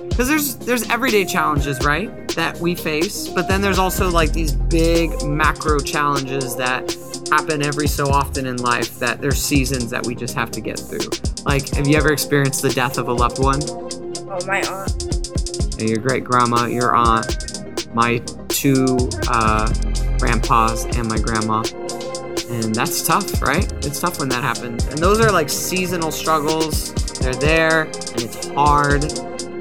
Because 0.10 0.27
there's 0.27 0.55
there's 0.55 0.89
everyday 0.89 1.25
challenges, 1.25 1.86
right, 1.86 2.27
that 2.29 2.57
we 2.60 2.74
face, 2.74 3.27
but 3.27 3.48
then 3.48 3.62
there's 3.62 3.77
also 3.77 4.10
like 4.10 4.31
these 4.31 4.53
big 4.53 5.12
macro 5.24 5.77
challenges 5.77 6.55
that 6.55 6.98
happen 7.29 7.62
every 7.62 7.88
so 7.88 8.07
often 8.07 8.48
in 8.48 8.57
life 8.57 8.98
that 8.98 9.22
there's 9.22 9.39
seasons 9.39 9.91
that 9.91 10.03
we 10.03 10.15
just 10.15 10.34
have 10.34 10.50
to 10.51 10.62
get 10.62 10.79
through. 10.79 11.10
Like, 11.43 11.69
have 11.75 11.88
you 11.88 11.98
ever 11.98 12.12
experienced 12.12 12.63
the 12.63 12.69
death 12.69 12.98
of 12.98 13.10
a 13.10 13.13
loved 13.13 13.38
one? 13.38 13.60
Oh, 14.27 14.39
my 14.48 14.63
aunt. 14.67 15.75
your 15.79 16.00
great 16.00 16.24
grandma, 16.24 16.65
your 16.65 16.95
aunt, 16.95 17.93
my 17.93 18.19
two 18.48 18.98
uh, 19.27 19.72
grandpas, 20.17 20.86
and 20.98 21.07
my 21.07 21.19
grandma. 21.19 21.63
And 22.50 22.75
that's 22.75 23.06
tough, 23.06 23.42
right? 23.42 23.72
It's 23.86 24.00
tough 24.00 24.20
when 24.20 24.30
that 24.30 24.44
happens. 24.44 24.86
And 24.86 25.00
those 25.00 25.20
are 25.20 25.32
like 25.32 25.50
seasonal 25.50 26.12
struggles. 26.12 26.94
They're 27.20 27.34
there 27.36 27.82
and 27.84 28.22
it's 28.22 28.48
hard. 28.50 29.04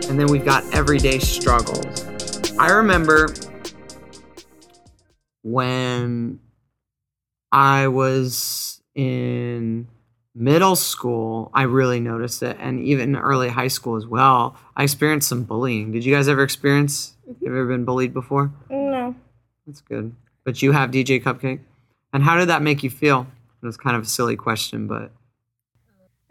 And 0.09 0.21
then 0.21 0.27
we've 0.27 0.45
got 0.45 0.63
everyday 0.75 1.19
struggles. 1.19 2.05
I 2.59 2.71
remember 2.71 3.35
when 5.43 6.41
I 7.51 7.89
was 7.89 8.83
in 8.95 9.89
middle 10.35 10.77
school, 10.77 11.51
I 11.55 11.63
really 11.63 12.01
noticed 12.01 12.43
it, 12.43 12.57
and 12.59 12.81
even 12.81 13.17
early 13.17 13.49
high 13.49 13.69
school 13.69 13.97
as 13.97 14.07
well. 14.07 14.57
I 14.77 14.83
experienced 14.83 15.29
some 15.29 15.45
bullying. 15.45 15.93
Did 15.93 16.05
you 16.05 16.15
guys 16.15 16.29
ever 16.29 16.43
experience? 16.43 17.17
Have 17.27 17.37
you 17.41 17.49
ever 17.49 17.67
been 17.67 17.85
bullied 17.85 18.13
before? 18.13 18.53
No. 18.69 19.15
That's 19.67 19.81
good. 19.81 20.15
But 20.45 20.61
you 20.63 20.73
have 20.73 20.91
DJ 20.91 21.23
Cupcake. 21.23 21.61
And 22.15 22.23
how 22.23 22.39
did 22.39 22.49
that 22.49 22.63
make 22.63 22.85
you 22.85 22.91
feel? 22.91 23.27
It 23.61 23.67
was 23.67 23.77
kind 23.77 23.97
of 23.97 24.05
a 24.05 24.07
silly 24.07 24.37
question, 24.37 24.87
but 24.87 25.11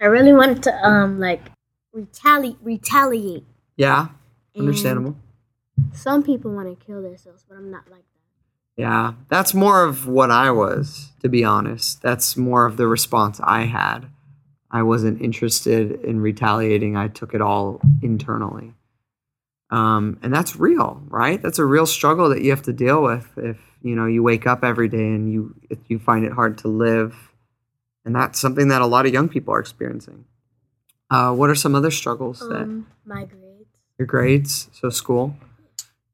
I 0.01 0.05
really 0.05 0.33
wanted 0.33 0.63
to 0.63 0.73
um 0.87 1.19
like 1.19 1.41
retaliate 1.91 2.57
retaliate. 2.61 3.45
yeah, 3.75 4.07
understandable. 4.57 5.17
Some 5.91 6.23
people 6.23 6.51
want 6.51 6.67
to 6.79 6.85
kill 6.85 7.01
themselves, 7.01 7.43
but 7.47 7.57
I'm 7.57 7.69
not 7.69 7.91
like 7.91 7.99
that. 7.99 8.81
Yeah, 8.81 9.13
that's 9.27 9.53
more 9.53 9.83
of 9.83 10.07
what 10.07 10.31
I 10.31 10.51
was, 10.51 11.11
to 11.21 11.29
be 11.29 11.43
honest. 11.43 12.01
That's 12.01 12.37
more 12.37 12.65
of 12.65 12.77
the 12.77 12.87
response 12.87 13.39
I 13.43 13.63
had. 13.63 14.07
I 14.71 14.83
wasn't 14.83 15.21
interested 15.21 16.03
in 16.03 16.21
retaliating. 16.21 16.95
I 16.95 17.07
took 17.07 17.33
it 17.33 17.41
all 17.41 17.81
internally. 18.01 18.73
Um, 19.69 20.19
and 20.23 20.33
that's 20.33 20.55
real, 20.55 21.01
right? 21.07 21.41
That's 21.41 21.59
a 21.59 21.65
real 21.65 21.85
struggle 21.85 22.29
that 22.29 22.41
you 22.41 22.51
have 22.51 22.63
to 22.63 22.73
deal 22.73 23.01
with 23.01 23.27
if 23.37 23.57
you 23.83 23.95
know 23.95 24.05
you 24.07 24.23
wake 24.23 24.47
up 24.47 24.63
every 24.63 24.87
day 24.87 24.97
and 25.05 25.31
you 25.31 25.55
you 25.87 25.99
find 25.99 26.25
it 26.25 26.31
hard 26.31 26.57
to 26.59 26.67
live, 26.67 27.15
and 28.05 28.15
that's 28.15 28.39
something 28.39 28.69
that 28.69 28.81
a 28.81 28.85
lot 28.87 29.05
of 29.05 29.13
young 29.13 29.29
people 29.29 29.53
are 29.53 29.59
experiencing. 29.59 30.25
Uh, 31.11 31.31
what 31.33 31.49
are 31.49 31.55
some 31.55 31.75
other 31.75 31.91
struggles 31.91 32.39
that 32.39 32.63
Um, 32.63 32.87
my 33.05 33.25
grades. 33.25 33.67
your 33.99 34.07
grades, 34.07 34.69
so 34.73 34.89
school? 34.89 35.35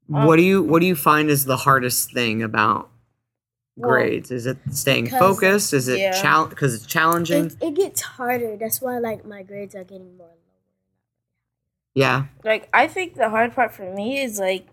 what 0.07 0.37
do 0.37 0.41
you 0.41 0.61
what 0.63 0.79
do 0.81 0.87
you 0.87 0.95
find 0.95 1.29
is 1.29 1.45
the 1.45 1.57
hardest 1.57 2.11
thing 2.11 2.41
about 2.41 2.89
Well, 3.77 3.91
grades? 3.91 4.31
Is 4.31 4.45
it 4.47 4.57
staying 4.71 5.07
focused? 5.07 5.71
Is 5.73 5.87
it 5.87 5.99
Yeah. 5.99 6.11
challenge 6.11 6.49
because 6.49 6.73
it's 6.73 6.85
challenging? 6.87 7.45
It, 7.45 7.57
it 7.61 7.75
gets 7.75 8.01
harder. 8.01 8.57
That's 8.57 8.81
why 8.81 8.97
like 8.97 9.23
my 9.23 9.43
grades 9.43 9.75
are 9.75 9.83
getting 9.83 10.17
more 10.17 10.27
lower. 10.27 10.35
yeah, 11.93 12.25
Like, 12.43 12.69
I 12.73 12.87
think 12.87 13.15
the 13.15 13.29
hard 13.29 13.53
part 13.53 13.73
for 13.73 13.93
me 13.93 14.19
is 14.21 14.39
like, 14.39 14.65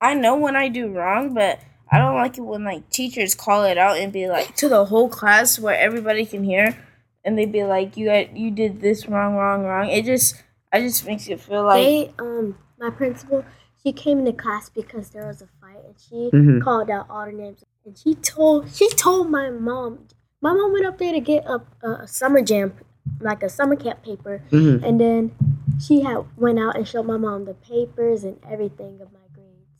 I 0.00 0.14
know 0.14 0.36
when 0.36 0.56
I 0.56 0.68
do 0.68 0.88
wrong, 0.92 1.34
but 1.34 1.60
I 1.90 1.98
don't 1.98 2.14
like 2.14 2.36
it 2.38 2.42
when 2.42 2.64
like 2.64 2.88
teachers 2.90 3.34
call 3.34 3.64
it 3.64 3.78
out 3.78 3.96
and 3.98 4.12
be 4.12 4.28
like 4.28 4.54
to 4.56 4.68
the 4.68 4.84
whole 4.86 5.08
class 5.08 5.58
where 5.58 5.76
everybody 5.78 6.26
can 6.26 6.44
hear, 6.44 6.76
and 7.24 7.38
they 7.38 7.46
be 7.46 7.64
like, 7.64 7.96
"You 7.96 8.06
got, 8.06 8.36
you 8.36 8.50
did 8.50 8.80
this 8.80 9.06
wrong, 9.08 9.34
wrong, 9.36 9.64
wrong." 9.64 9.88
It 9.88 10.04
just, 10.04 10.34
I 10.72 10.80
just 10.80 11.06
makes 11.06 11.28
it 11.28 11.40
feel 11.40 11.64
like 11.64 11.84
they 11.84 12.12
um 12.18 12.58
my 12.78 12.90
principal 12.90 13.44
she 13.82 13.92
came 13.92 14.18
into 14.18 14.32
class 14.32 14.68
because 14.68 15.10
there 15.10 15.26
was 15.26 15.40
a 15.40 15.46
fight 15.60 15.82
and 15.84 15.94
she 15.98 16.30
Mhm. 16.32 16.62
called 16.62 16.90
out 16.90 17.06
all 17.08 17.24
the 17.26 17.32
names 17.32 17.64
and 17.86 17.96
she 17.96 18.14
told 18.14 18.70
she 18.70 18.88
told 18.90 19.30
my 19.30 19.50
mom 19.50 20.06
my 20.42 20.52
mom 20.52 20.72
went 20.72 20.84
up 20.86 20.98
there 20.98 21.12
to 21.12 21.20
get 21.20 21.44
a, 21.46 21.60
a 21.86 22.06
summer 22.06 22.42
jam, 22.42 22.72
like 23.20 23.42
a 23.42 23.48
summer 23.48 23.76
camp 23.76 24.02
paper, 24.02 24.42
Mhm. 24.50 24.82
and 24.84 25.00
then 25.00 25.32
she 25.80 26.02
had 26.02 26.24
went 26.36 26.58
out 26.58 26.76
and 26.76 26.86
showed 26.86 27.06
my 27.06 27.16
mom 27.16 27.44
the 27.46 27.54
papers 27.54 28.24
and 28.24 28.36
everything 28.48 29.00
of 29.00 29.10
my 29.12 29.26
grades. 29.34 29.70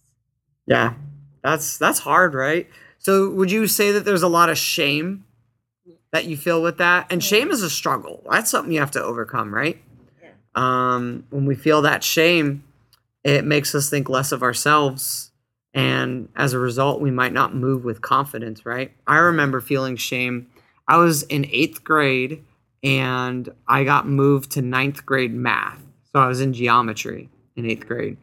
Yeah. 0.66 0.94
That's 1.42 1.78
that's 1.78 2.00
hard, 2.00 2.34
right? 2.34 2.68
So 2.98 3.30
would 3.30 3.50
you 3.50 3.66
say 3.66 3.92
that 3.92 4.04
there's 4.04 4.22
a 4.22 4.28
lot 4.28 4.50
of 4.50 4.58
shame 4.58 5.24
that 6.12 6.24
you 6.26 6.36
feel 6.36 6.62
with 6.62 6.78
that? 6.78 7.06
And 7.10 7.22
shame 7.22 7.50
is 7.50 7.62
a 7.62 7.70
struggle. 7.70 8.22
That's 8.30 8.50
something 8.50 8.72
you 8.72 8.80
have 8.80 8.90
to 8.92 9.02
overcome, 9.02 9.54
right? 9.54 9.80
Um, 10.54 11.24
when 11.30 11.46
we 11.46 11.54
feel 11.54 11.82
that 11.82 12.02
shame, 12.02 12.64
it 13.22 13.44
makes 13.44 13.74
us 13.74 13.88
think 13.88 14.08
less 14.08 14.32
of 14.32 14.42
ourselves. 14.42 15.30
And 15.74 16.28
as 16.34 16.52
a 16.54 16.58
result, 16.58 17.00
we 17.00 17.10
might 17.10 17.32
not 17.32 17.54
move 17.54 17.84
with 17.84 18.00
confidence, 18.00 18.66
right? 18.66 18.92
I 19.06 19.18
remember 19.18 19.60
feeling 19.60 19.96
shame. 19.96 20.48
I 20.88 20.96
was 20.96 21.22
in 21.24 21.46
eighth 21.50 21.84
grade 21.84 22.44
and 22.82 23.48
I 23.66 23.84
got 23.84 24.08
moved 24.08 24.52
to 24.52 24.62
ninth 24.62 25.04
grade 25.04 25.34
math. 25.34 25.80
So 26.12 26.20
I 26.20 26.26
was 26.26 26.40
in 26.40 26.52
geometry 26.52 27.28
in 27.54 27.66
eighth 27.66 27.86
grade. 27.86 28.16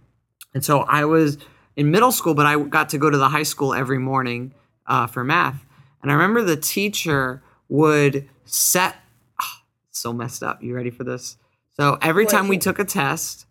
And 0.53 0.65
so 0.65 0.81
I 0.81 1.05
was 1.05 1.37
in 1.75 1.91
middle 1.91 2.11
school, 2.11 2.33
but 2.33 2.45
I 2.45 2.57
got 2.59 2.89
to 2.89 2.97
go 2.97 3.09
to 3.09 3.17
the 3.17 3.29
high 3.29 3.43
school 3.43 3.73
every 3.73 3.99
morning 3.99 4.53
uh, 4.87 5.07
for 5.07 5.23
math. 5.23 5.65
And 6.01 6.11
I 6.11 6.13
remember 6.15 6.43
the 6.43 6.57
teacher 6.57 7.41
would 7.69 8.29
set, 8.45 8.95
ah, 9.39 9.63
so 9.91 10.13
messed 10.13 10.43
up. 10.43 10.61
You 10.61 10.75
ready 10.75 10.91
for 10.91 11.03
this? 11.03 11.37
So 11.73 11.97
every 12.01 12.25
time 12.25 12.47
we 12.47 12.57
took 12.57 12.79
a 12.79 12.85
test, 12.85 13.45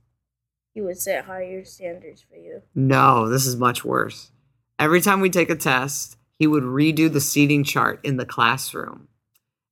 He 0.73 0.81
would 0.81 0.99
set 0.99 1.25
higher 1.27 1.65
standards 1.65 2.25
for 2.29 2.37
you. 2.37 2.63
no, 2.75 3.29
this 3.29 3.47
is 3.47 3.57
much 3.57 3.85
worse. 3.85 4.31
Every 4.79 5.01
time 5.01 5.21
we 5.21 5.31
take 5.31 5.51
a 5.51 5.57
test, 5.57 6.17
he 6.37 6.47
would 6.47 6.65
redo 6.65 7.13
the 7.13 7.21
seating 7.21 7.63
chart 7.63 8.01
in 8.03 8.17
the 8.17 8.27
classroom. 8.27 9.09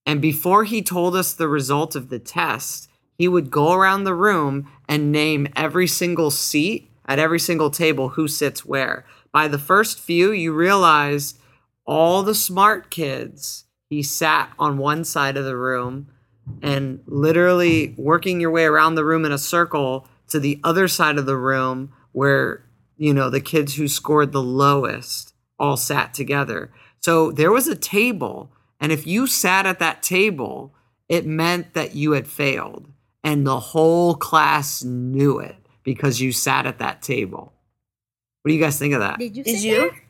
And 0.06 0.20
before 0.20 0.64
he 0.64 0.82
told 0.82 1.16
us 1.16 1.32
the 1.32 1.48
result 1.48 1.96
of 1.96 2.08
the 2.08 2.18
test, 2.18 2.88
he 3.16 3.26
would 3.28 3.50
go 3.50 3.72
around 3.72 4.04
the 4.04 4.14
room 4.14 4.68
and 4.88 5.10
name 5.12 5.48
every 5.56 5.86
single 5.86 6.30
seat 6.30 6.90
at 7.06 7.18
every 7.18 7.40
single 7.40 7.70
table 7.70 8.10
who 8.10 8.28
sits 8.28 8.64
where. 8.64 9.04
By 9.32 9.48
the 9.48 9.58
first 9.58 9.98
few, 9.98 10.30
you 10.32 10.52
realized 10.52 11.38
all 11.84 12.22
the 12.22 12.34
smart 12.34 12.90
kids, 12.90 13.64
he 13.88 14.02
sat 14.02 14.52
on 14.58 14.78
one 14.78 15.04
side 15.04 15.36
of 15.36 15.44
the 15.44 15.56
room 15.56 16.08
and 16.62 17.00
literally 17.06 17.94
working 17.96 18.40
your 18.40 18.50
way 18.50 18.64
around 18.64 18.94
the 18.94 19.04
room 19.04 19.24
in 19.24 19.32
a 19.32 19.38
circle 19.38 20.06
to 20.28 20.40
the 20.40 20.60
other 20.64 20.88
side 20.88 21.18
of 21.18 21.26
the 21.26 21.36
room 21.36 21.92
where 22.12 22.64
you 22.96 23.12
know 23.12 23.30
the 23.30 23.40
kids 23.40 23.74
who 23.74 23.88
scored 23.88 24.32
the 24.32 24.42
lowest 24.42 25.34
all 25.58 25.76
sat 25.76 26.14
together 26.14 26.72
so 27.00 27.30
there 27.30 27.52
was 27.52 27.68
a 27.68 27.76
table 27.76 28.50
and 28.80 28.92
if 28.92 29.06
you 29.06 29.26
sat 29.26 29.66
at 29.66 29.78
that 29.78 30.02
table 30.02 30.74
it 31.08 31.26
meant 31.26 31.74
that 31.74 31.94
you 31.94 32.12
had 32.12 32.26
failed 32.26 32.88
and 33.22 33.46
the 33.46 33.60
whole 33.60 34.14
class 34.14 34.82
knew 34.82 35.38
it 35.38 35.61
because 35.84 36.20
you 36.20 36.32
sat 36.32 36.66
at 36.66 36.78
that 36.78 37.02
table 37.02 37.52
what 38.42 38.50
do 38.50 38.54
you 38.54 38.60
guys 38.60 38.78
think 38.78 38.94
of 38.94 39.00
that 39.00 39.18
Did 39.18 39.36
you? 39.36 39.44
Did 39.44 39.58
sit 39.58 39.64
you? 39.64 39.76
there? 39.76 40.02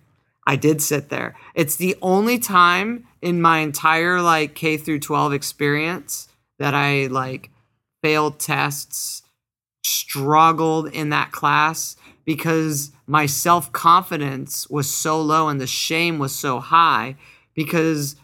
I 0.46 0.56
did 0.56 0.82
sit 0.82 1.08
there. 1.08 1.36
It's 1.54 1.76
the 1.76 1.96
only 2.02 2.38
time 2.38 3.06
in 3.20 3.40
my 3.40 3.58
entire 3.58 4.20
like 4.20 4.54
K 4.54 4.76
through 4.76 4.98
12 4.98 5.32
experience 5.32 6.28
that 6.58 6.74
I 6.74 7.06
like 7.06 7.50
failed 8.02 8.40
tests, 8.40 9.22
struggled 9.84 10.88
in 10.88 11.10
that 11.10 11.30
class 11.32 11.96
because 12.24 12.92
my 13.06 13.26
self-confidence 13.26 14.68
was 14.68 14.88
so 14.90 15.20
low 15.20 15.48
and 15.48 15.60
the 15.60 15.66
shame 15.66 16.18
was 16.18 16.34
so 16.34 16.60
high 16.60 17.16
because 17.54 18.16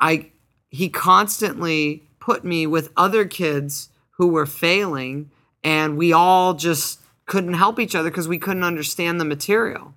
I 0.00 0.30
he 0.70 0.88
constantly 0.88 2.02
put 2.20 2.44
me 2.44 2.66
with 2.66 2.92
other 2.96 3.24
kids 3.24 3.88
who 4.12 4.28
were 4.28 4.46
failing 4.46 5.30
and 5.66 5.98
we 5.98 6.12
all 6.12 6.54
just 6.54 7.00
couldn't 7.26 7.54
help 7.54 7.80
each 7.80 7.96
other 7.96 8.08
because 8.08 8.28
we 8.28 8.38
couldn't 8.38 8.62
understand 8.62 9.20
the 9.20 9.24
material. 9.24 9.92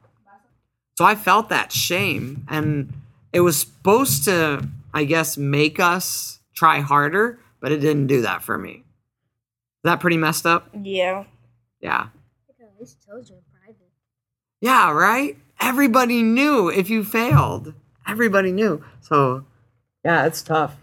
So 0.97 1.05
I 1.05 1.13
felt 1.13 1.49
that 1.49 1.71
shame, 1.71 2.43
and 2.49 2.91
it 3.31 3.41
was 3.41 3.59
supposed 3.59 4.25
to, 4.25 4.67
I 4.95 5.03
guess, 5.03 5.37
make 5.37 5.79
us 5.79 6.39
try 6.55 6.79
harder, 6.79 7.39
but 7.61 7.71
it 7.71 7.77
didn't 7.77 8.07
do 8.07 8.21
that 8.23 8.41
for 8.41 8.57
me. 8.57 8.71
Is 8.71 9.83
that 9.83 9.99
pretty 9.99 10.17
messed 10.17 10.47
up? 10.47 10.69
Yeah. 10.81 11.25
Yeah. 11.79 12.07
At 12.59 12.79
least 12.79 13.05
told 13.07 13.29
you 13.29 13.35
in 13.35 13.41
private. 13.61 13.91
Yeah, 14.59 14.91
right? 14.91 15.37
Everybody 15.59 16.23
knew 16.23 16.69
if 16.69 16.89
you 16.89 17.03
failed. 17.03 17.75
Everybody 18.07 18.51
knew. 18.51 18.83
So, 19.01 19.45
yeah, 20.03 20.25
it's 20.25 20.41
tough. 20.41 20.75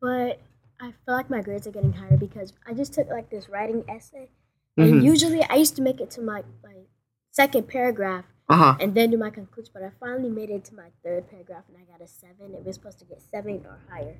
But 0.00 0.40
I 0.84 0.92
feel 1.04 1.14
like 1.14 1.30
my 1.30 1.40
grades 1.40 1.66
are 1.66 1.70
getting 1.70 1.94
higher 1.94 2.16
because 2.16 2.52
I 2.66 2.74
just 2.74 2.92
took 2.92 3.08
like 3.08 3.30
this 3.30 3.48
writing 3.48 3.84
essay, 3.88 4.28
and 4.76 4.94
Mhm. 5.00 5.02
usually 5.02 5.42
I 5.44 5.54
used 5.54 5.76
to 5.76 5.82
make 5.82 6.00
it 6.00 6.10
to 6.12 6.20
my 6.20 6.42
like 6.62 6.88
second 7.30 7.68
paragraph 7.68 8.26
Uh 8.48 8.56
huh. 8.56 8.76
and 8.80 8.94
then 8.94 9.10
do 9.10 9.16
my 9.16 9.30
conclusion. 9.30 9.70
But 9.72 9.82
I 9.82 9.90
finally 9.98 10.28
made 10.28 10.50
it 10.50 10.64
to 10.66 10.74
my 10.74 10.88
third 11.02 11.28
paragraph 11.30 11.64
and 11.68 11.76
I 11.78 11.84
got 11.90 12.02
a 12.02 12.06
seven. 12.06 12.54
It 12.54 12.64
was 12.66 12.74
supposed 12.76 12.98
to 12.98 13.04
get 13.06 13.22
seven 13.22 13.64
or 13.66 13.78
higher. 13.90 14.16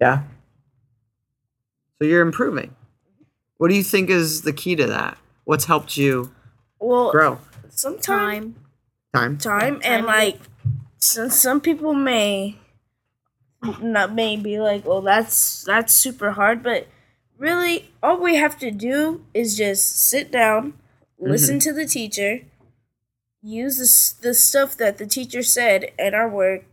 Yeah. 0.00 0.24
So 1.98 2.04
you're 2.04 2.22
improving. 2.22 2.74
What 3.58 3.68
do 3.68 3.76
you 3.76 3.82
think 3.84 4.10
is 4.10 4.42
the 4.42 4.52
key 4.52 4.74
to 4.76 4.86
that? 4.86 5.18
What's 5.44 5.66
helped 5.66 5.96
you 5.96 6.32
Well, 6.80 7.10
grow? 7.12 7.38
sometimes 7.68 8.56
Time. 9.14 9.38
time 9.38 9.80
and 9.84 10.04
like 10.06 10.38
some 10.98 11.30
some 11.30 11.60
people 11.60 11.94
may 11.94 12.58
not 13.80 14.14
may 14.14 14.36
be 14.36 14.58
like, 14.60 14.84
"Oh, 14.86 15.00
that's 15.00 15.64
that's 15.64 15.92
super 15.92 16.32
hard," 16.32 16.62
but 16.62 16.86
really 17.38 17.90
all 18.02 18.18
we 18.20 18.36
have 18.36 18.58
to 18.58 18.70
do 18.70 19.24
is 19.34 19.56
just 19.56 19.98
sit 20.00 20.30
down, 20.30 20.74
listen 21.18 21.58
to 21.60 21.72
the 21.72 21.86
teacher, 21.86 22.40
use 23.42 23.76
the 24.20 24.28
the 24.28 24.34
stuff 24.34 24.76
that 24.76 24.98
the 24.98 25.06
teacher 25.06 25.42
said 25.42 25.90
in 25.98 26.14
our 26.14 26.28
work, 26.28 26.64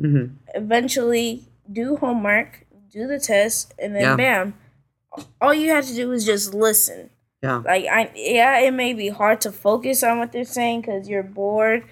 Mm-hmm. 0.00 0.34
eventually 0.54 1.44
do 1.72 1.96
homework, 1.96 2.66
do 2.92 3.06
the 3.06 3.18
test, 3.18 3.72
and 3.78 3.94
then 3.96 4.02
Yeah. 4.02 4.16
bam. 4.16 4.54
All 5.40 5.54
you 5.54 5.70
have 5.70 5.86
to 5.86 5.94
do 5.94 6.12
is 6.12 6.26
just 6.26 6.52
listen. 6.52 7.08
Yeah. 7.42 7.62
Like 7.64 7.86
I 7.86 8.10
yeah, 8.14 8.58
it 8.58 8.72
may 8.74 8.92
be 8.92 9.08
hard 9.08 9.40
to 9.42 9.52
focus 9.52 10.02
on 10.02 10.18
what 10.18 10.32
they're 10.32 10.44
saying 10.44 10.82
cuz 10.82 11.08
you're 11.08 11.22
bored, 11.22 11.84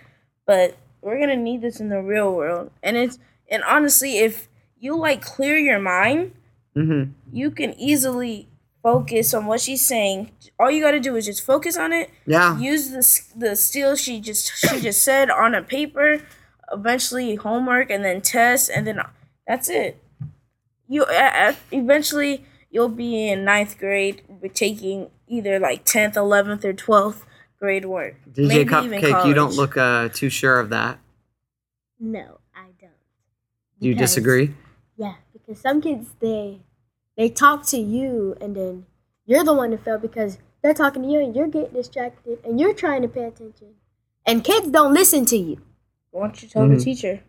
but 0.47 0.77
we're 1.01 1.18
to 1.18 1.37
need 1.37 1.62
this 1.62 1.81
in 1.81 1.88
the 1.88 2.03
real 2.03 2.35
world. 2.35 2.70
And 2.83 2.97
it's 2.97 3.18
and 3.51 3.63
honestly, 3.65 4.19
if 4.19 4.49
you 4.79 4.97
like 4.97 5.23
clear 5.23 5.57
your 5.57 5.79
mind, 5.81 6.33
Mm-hmm. 6.77 7.13
you 7.33 7.53
can 7.53 7.73
easily 7.79 8.49
focus 8.83 9.33
on 9.33 9.47
what 9.47 9.61
she's 9.61 9.87
saying. 9.87 10.33
All 10.59 10.73
you 10.73 10.83
got 10.83 10.91
to 10.91 10.99
do 10.99 11.15
is 11.15 11.25
just 11.27 11.47
focus 11.47 11.77
on 11.77 11.93
it. 11.93 12.11
Yeah. 12.27 12.59
Use 12.59 12.91
the 12.91 13.39
the 13.49 13.55
steel 13.55 13.95
she 13.95 14.21
just 14.21 14.51
she 14.59 14.81
just 14.81 15.03
said 15.05 15.31
on 15.31 15.55
a 15.55 15.63
paper. 15.63 16.23
Eventually 16.73 17.37
homework 17.37 17.91
and 17.91 18.05
then 18.05 18.21
test 18.23 18.71
and 18.75 18.89
then 18.89 19.01
that's 19.47 19.69
it. 19.69 20.03
You 20.89 21.05
uh, 21.05 21.55
eventually 21.71 22.45
you'll 22.71 22.89
be 22.89 23.29
in 23.29 23.45
ninth 23.45 23.79
grade 23.79 24.23
taking 24.53 25.11
either 25.29 25.61
like 25.61 25.85
tenth, 25.85 26.17
eleventh, 26.17 26.65
or 26.65 26.73
twelfth 26.73 27.25
grade 27.61 27.85
work. 27.85 28.17
DJ 28.33 28.49
Maybe 28.49 28.61
even 28.63 29.01
Cupcake, 29.01 29.27
you 29.29 29.35
don't 29.35 29.55
look 29.55 29.77
uh, 29.77 30.09
too 30.09 30.29
sure 30.29 30.59
of 30.59 30.71
that. 30.71 30.99
No. 32.01 32.41
Do 33.81 33.89
you 33.89 33.95
disagree? 33.95 34.55
Yeah, 34.97 35.15
because 35.33 35.61
some 35.61 35.81
kids 35.81 36.09
they 36.21 36.61
they 37.17 37.29
talk 37.29 37.65
to 37.67 37.77
you 37.79 38.37
and 38.41 38.57
then 38.57 38.87
you're 39.27 39.45
the 39.45 39.55
one 39.55 39.71
to 39.71 39.79
fail 39.79 39.99
because 39.99 40.39
they're 40.63 40.75
talking 40.75 41.03
to 41.03 41.09
you 41.09 41.21
and 41.21 41.35
you're 41.37 41.49
getting 41.49 41.75
distracted 41.75 42.39
and 42.45 42.59
you're 42.61 42.75
trying 42.75 43.03
to 43.03 43.09
pay 43.09 43.25
attention. 43.25 43.75
And 44.27 44.43
kids 44.43 44.69
don't 44.71 44.95
listen 44.95 45.25
to 45.27 45.37
you. 45.37 45.61
Why 46.11 46.23
don't 46.27 46.43
you 46.43 46.49
tell 46.49 46.63
Mhm. 46.67 46.79
the 46.79 46.85
teacher? 46.85 47.21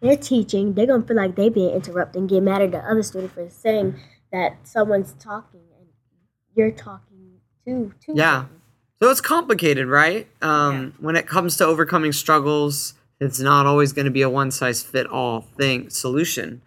They're 0.00 0.16
teaching, 0.16 0.74
they're 0.74 0.86
gonna 0.86 1.04
feel 1.06 1.16
like 1.16 1.36
they 1.36 1.48
being 1.48 1.70
interrupted 1.74 2.20
and 2.20 2.28
get 2.28 2.42
mad 2.42 2.62
at 2.62 2.70
the 2.72 2.78
other 2.78 3.02
student 3.02 3.32
for 3.32 3.48
saying 3.48 3.98
that 4.30 4.58
someone's 4.66 5.14
talking 5.18 5.60
and 5.78 5.88
you're 6.54 6.70
talking 6.70 7.40
too 7.64 7.92
too. 8.04 8.12
Yeah. 8.14 8.40
them. 8.42 8.50
So 8.98 9.10
it's 9.10 9.20
complicated, 9.20 9.88
right? 9.88 10.26
Um, 10.40 10.94
When 11.00 11.16
it 11.16 11.26
comes 11.26 11.56
to 11.58 11.64
overcoming 11.66 12.12
struggles, 12.12 12.94
it's 13.20 13.40
not 13.40 13.66
always 13.66 13.92
going 13.92 14.04
to 14.04 14.10
be 14.10 14.22
a 14.22 14.30
one 14.30 14.50
size 14.50 14.82
fit 14.82 15.06
all 15.06 15.40
thing 15.40 15.90
solution. 15.90 16.62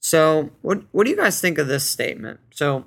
So, 0.00 0.50
what 0.62 0.82
what 0.92 1.04
do 1.04 1.10
you 1.10 1.16
guys 1.16 1.40
think 1.40 1.58
of 1.58 1.68
this 1.68 1.88
statement? 1.88 2.40
So, 2.52 2.84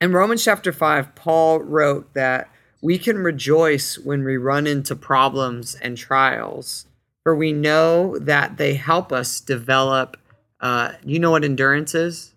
in 0.00 0.12
Romans 0.12 0.44
chapter 0.44 0.72
five, 0.72 1.14
Paul 1.14 1.60
wrote 1.60 2.14
that 2.14 2.50
we 2.82 2.98
can 2.98 3.18
rejoice 3.18 3.98
when 3.98 4.24
we 4.24 4.36
run 4.36 4.66
into 4.66 4.94
problems 4.94 5.74
and 5.76 5.96
trials, 5.96 6.86
for 7.22 7.34
we 7.34 7.52
know 7.52 8.18
that 8.18 8.56
they 8.56 8.74
help 8.74 9.12
us 9.12 9.40
develop. 9.40 10.16
Uh, 10.60 10.92
you 11.04 11.18
know 11.18 11.32
what 11.32 11.44
endurance 11.44 11.94
is? 11.94 12.34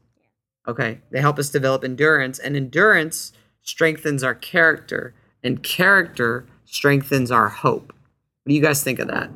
Okay, 0.67 0.99
they 1.11 1.21
help 1.21 1.37
us 1.37 1.49
develop 1.49 1.83
endurance, 1.83 2.39
and 2.39 2.55
endurance 2.55 3.33
strengthens 3.61 4.23
our 4.23 4.33
character, 4.33 5.13
and 5.43 5.61
character 5.61 6.47
strengthens 6.65 7.29
our 7.29 7.49
hope. 7.49 7.87
What 7.87 8.49
do 8.49 8.55
you 8.55 8.61
guys 8.61 8.83
think 8.83 8.97
of 8.97 9.07
that? 9.09 9.29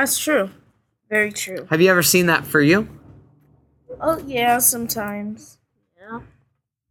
That's 0.00 0.18
true. 0.18 0.48
Very 1.10 1.30
true. 1.30 1.66
Have 1.68 1.82
you 1.82 1.90
ever 1.90 2.02
seen 2.02 2.24
that 2.24 2.46
for 2.46 2.62
you? 2.62 2.88
Oh 4.00 4.18
yeah, 4.26 4.56
sometimes. 4.56 5.58
Yeah. 6.00 6.20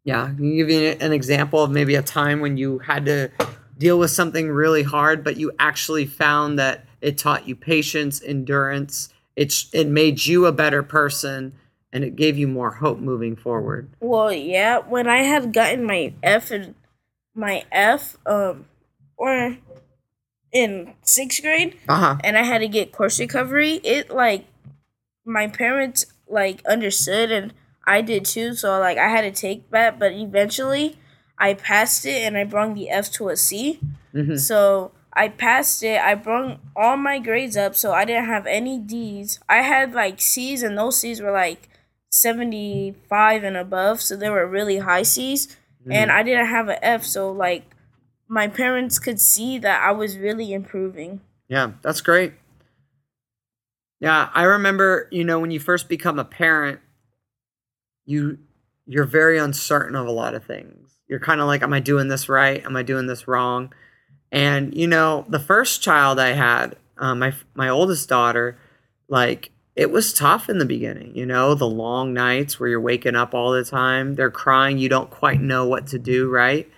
Yeah, 0.04 0.26
can 0.28 0.44
you 0.44 0.58
give 0.58 0.68
me 0.68 0.92
an 1.04 1.12
example 1.12 1.64
of 1.64 1.72
maybe 1.72 1.96
a 1.96 2.04
time 2.04 2.40
when 2.40 2.56
you 2.56 2.78
had 2.78 3.08
to 3.08 3.32
deal 3.80 3.98
with 3.98 4.12
something 4.12 4.52
really 4.52 4.84
hard, 4.84 5.24
but 5.24 5.38
you 5.38 5.52
actually 5.58 6.06
found 6.06 6.60
that 6.60 6.86
it 7.02 7.18
taught 7.18 7.48
you 7.48 7.56
patience, 7.56 8.22
endurance. 8.22 9.12
It's 9.36 9.74
it 9.74 9.88
made 9.88 10.28
you 10.28 10.46
a 10.46 10.52
better 10.52 10.84
person, 10.84 11.54
and 11.92 12.04
it 12.04 12.16
gave 12.16 12.38
you 12.38 12.48
more 12.48 12.74
hope 12.74 13.00
moving 13.00 13.36
forward. 13.36 13.90
Well, 14.00 14.32
yeah, 14.32 14.78
when 14.78 15.08
I 15.08 15.24
had 15.24 15.52
gotten 15.52 15.84
my 15.84 16.14
F 16.22 16.52
and 16.52 16.76
my 17.34 17.64
F, 17.72 18.18
um, 18.28 18.68
or 19.18 19.58
in 20.52 20.94
sixth 21.04 21.42
grade, 21.42 21.78
Uh 21.88 21.96
huh. 21.96 22.16
and 22.24 22.38
I 22.38 22.44
had 22.44 22.60
to 22.60 22.68
get 22.68 22.92
course 22.92 23.20
recovery, 23.20 23.76
it 23.84 24.10
like 24.10 24.46
my 25.26 25.48
parents 25.48 26.06
like 26.28 26.66
understood 26.66 27.32
and 27.32 27.54
I 27.86 28.02
did 28.02 28.26
too. 28.26 28.54
So 28.56 28.80
like 28.80 28.98
I 28.98 29.10
had 29.10 29.22
to 29.22 29.32
take 29.32 29.70
that, 29.72 30.00
but 30.00 30.12
eventually 30.14 30.98
I 31.38 31.54
passed 31.54 32.06
it 32.06 32.24
and 32.24 32.38
I 32.38 32.44
brought 32.44 32.76
the 32.76 32.90
F 32.90 33.12
to 33.14 33.30
a 33.30 33.36
C. 33.38 33.80
hmm 34.12 34.36
So 34.36 34.92
I 35.14 35.28
passed 35.30 35.84
it. 35.84 36.00
I 36.00 36.16
brought 36.16 36.60
all 36.76 36.96
my 36.98 37.20
grades 37.20 37.58
up, 37.58 37.76
so 37.76 37.92
I 37.92 38.06
didn't 38.06 38.26
have 38.26 38.46
any 38.46 38.78
D's. 38.80 39.40
I 39.50 39.58
had 39.64 39.94
like 39.94 40.22
C's, 40.22 40.62
and 40.64 40.78
those 40.78 41.00
C's 41.00 41.20
were 41.22 41.32
like 41.32 41.68
seventy 42.12 42.96
five 43.10 43.44
and 43.44 43.58
above, 43.58 44.02
so 44.02 44.16
they 44.16 44.30
were 44.30 44.48
really 44.48 44.80
high 44.80 45.04
C's. 45.04 45.56
And 45.92 46.12
I 46.12 46.22
didn't 46.22 46.48
have 46.48 46.68
an 46.70 46.78
F, 46.84 47.04
so 47.04 47.32
like 47.32 47.64
my 48.30 48.48
parents 48.48 49.00
could 49.00 49.20
see 49.20 49.58
that 49.58 49.84
I 49.84 49.92
was 49.92 50.18
really 50.18 50.54
improving. 50.54 51.20
Yeah, 51.50 51.72
that's 51.82 52.00
great. 52.00 52.34
Yeah, 54.00 54.30
I 54.34 54.44
remember, 54.44 55.10
you 55.12 55.26
know, 55.26 55.40
when 55.40 55.52
you 55.52 55.60
first 55.60 55.90
become 55.90 56.20
a 56.20 56.24
parent, 56.24 56.80
you 58.06 58.38
you're 58.86 59.06
very 59.06 59.38
uncertain 59.38 59.96
of 59.96 60.08
a 60.08 60.12
lot 60.12 60.34
of 60.34 60.46
things. 60.46 61.00
You're 61.08 61.20
kind 61.20 61.42
of 61.42 61.48
like, 61.48 61.62
am 61.64 61.74
I 61.74 61.80
doing 61.80 62.08
this 62.08 62.30
right? 62.30 62.64
Am 62.64 62.76
I 62.76 62.84
doing 62.84 63.08
this 63.08 63.28
wrong? 63.28 63.74
And 64.32 64.74
you 64.76 64.88
know, 64.88 65.26
the 65.28 65.40
first 65.40 65.82
child 65.82 66.20
I 66.20 66.30
had, 66.30 66.76
um, 66.98 67.20
my 67.20 67.34
my 67.56 67.68
oldest 67.68 68.08
daughter, 68.08 68.58
like 69.10 69.52
it 69.76 69.92
was 69.92 70.14
tough 70.14 70.50
in 70.50 70.60
the 70.60 70.66
beginning. 70.66 71.16
You 71.16 71.26
know, 71.26 71.56
the 71.56 71.68
long 71.68 72.14
nights 72.14 72.60
where 72.60 72.70
you're 72.70 72.80
waking 72.80 73.16
up 73.16 73.34
all 73.34 73.52
the 73.52 73.64
time, 73.64 74.16
they're 74.16 74.32
crying, 74.32 74.78
you 74.78 74.88
don't 74.88 75.10
quite 75.10 75.42
know 75.42 75.66
what 75.66 75.88
to 75.88 76.00
do, 76.00 76.30
right? 76.30 76.70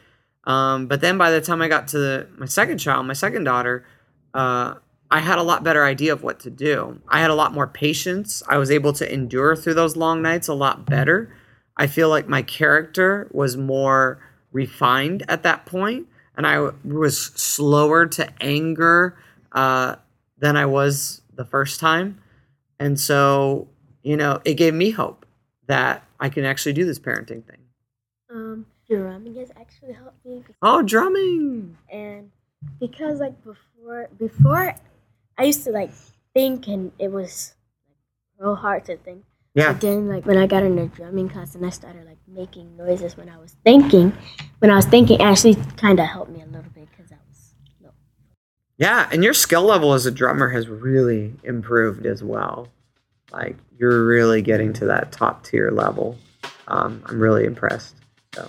Um, 0.46 0.88
but 0.88 1.02
then 1.02 1.18
by 1.18 1.32
the 1.32 1.42
time 1.42 1.62
I 1.62 1.68
got 1.68 1.88
to 1.90 2.00
the, 2.00 2.28
my 2.38 2.46
second 2.46 2.80
child, 2.80 3.06
my 3.06 3.14
second 3.14 3.44
daughter, 3.44 3.86
uh, 4.34 4.76
I 5.12 5.20
had 5.20 5.38
a 5.38 5.44
lot 5.44 5.64
better 5.64 5.84
idea 5.86 6.14
of 6.14 6.24
what 6.24 6.40
to 6.42 6.50
do. 6.50 7.02
I 7.08 7.20
had 7.20 7.30
a 7.30 7.36
lot 7.36 7.54
more 7.54 7.68
patience. 7.68 8.42
I 8.48 8.58
was 8.58 8.72
able 8.72 8.94
to 8.94 9.14
endure 9.14 9.56
through 9.56 9.74
those 9.74 9.98
long 9.98 10.22
nights 10.22 10.48
a 10.48 10.54
lot 10.54 10.86
better. 10.86 11.36
I 11.76 11.88
feel 11.88 12.10
like 12.10 12.28
my 12.28 12.42
character 12.42 13.28
was 13.32 13.58
more 13.58 14.20
refined 14.52 15.24
at 15.28 15.44
that 15.44 15.66
point, 15.66 16.08
and 16.36 16.48
I 16.48 16.56
w- 16.56 16.78
was 16.84 17.18
slower 17.20 18.06
to 18.08 18.30
anger 18.42 19.18
uh, 19.52 19.98
than 20.38 20.56
I 20.56 20.66
was 20.66 21.22
the 21.34 21.46
first 21.46 21.80
time. 21.80 22.22
And 22.80 23.00
so, 23.00 23.68
you 24.04 24.16
know, 24.16 24.42
it 24.46 24.56
gave 24.56 24.74
me 24.74 24.92
hope 24.92 25.26
that 25.68 26.06
I 26.20 26.30
can 26.30 26.46
actually 26.46 26.74
do 26.74 26.86
this 26.86 27.00
parenting 27.00 27.46
thing. 27.46 27.60
Um, 28.30 28.66
drumming 29.00 29.36
has 29.36 29.52
actually 29.60 29.94
helped 29.94 30.26
me, 30.26 30.44
Oh, 30.62 30.82
drumming. 30.82 31.78
and 31.92 32.32
because 32.80 33.20
like 33.20 33.42
before, 33.44 34.10
before 34.18 34.76
I 35.38 35.44
used 35.44 35.64
to 35.66 35.72
like 35.72 35.92
think, 36.34 36.68
and 36.68 36.92
it 37.00 37.12
was 37.12 37.54
like, 37.88 37.98
real 38.46 38.56
hard 38.56 38.86
to 38.86 38.98
think. 38.98 39.24
Yeah. 39.54 39.74
But 39.74 39.82
then, 39.82 40.08
like 40.08 40.26
when 40.26 40.38
I 40.38 40.48
got 40.48 40.64
in 40.64 40.76
the 40.76 40.88
drumming 40.88 41.30
class 41.30 41.56
and 41.56 41.66
I 41.66 41.70
started 41.70 42.06
like 42.06 42.18
making 42.28 42.78
noises 42.78 43.18
when 43.18 43.28
I 43.30 43.38
was 43.38 43.56
thinking, 43.66 44.14
when 44.60 44.72
I 44.72 44.76
was 44.76 44.86
thinking, 44.86 45.20
it 45.20 45.24
actually 45.24 45.56
kind 45.78 46.00
of 46.00 46.06
helped 46.08 46.32
me 46.32 46.42
a 46.42 46.46
little 46.46 46.72
bit 46.74 46.88
because 46.90 47.12
I 47.12 47.18
was. 47.28 47.54
No. 47.82 47.90
Yeah, 48.78 49.10
and 49.12 49.24
your 49.24 49.34
skill 49.34 49.64
level 49.64 49.94
as 49.94 50.06
a 50.06 50.12
drummer 50.12 50.50
has 50.50 50.68
really 50.70 51.34
improved 51.44 52.06
as 52.06 52.24
well. 52.24 52.70
Like 53.32 53.58
you're 53.78 54.06
really 54.06 54.42
getting 54.42 54.72
to 54.74 54.86
that 54.86 55.12
top 55.12 55.44
tier 55.46 55.70
level. 55.72 56.18
Um, 56.68 57.04
I'm 57.08 57.20
really 57.20 57.44
impressed. 57.46 57.96
So 58.34 58.48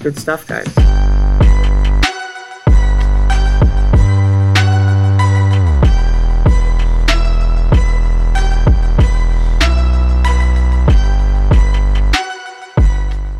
good 0.00 0.18
stuff, 0.18 0.46
guys. 0.46 0.66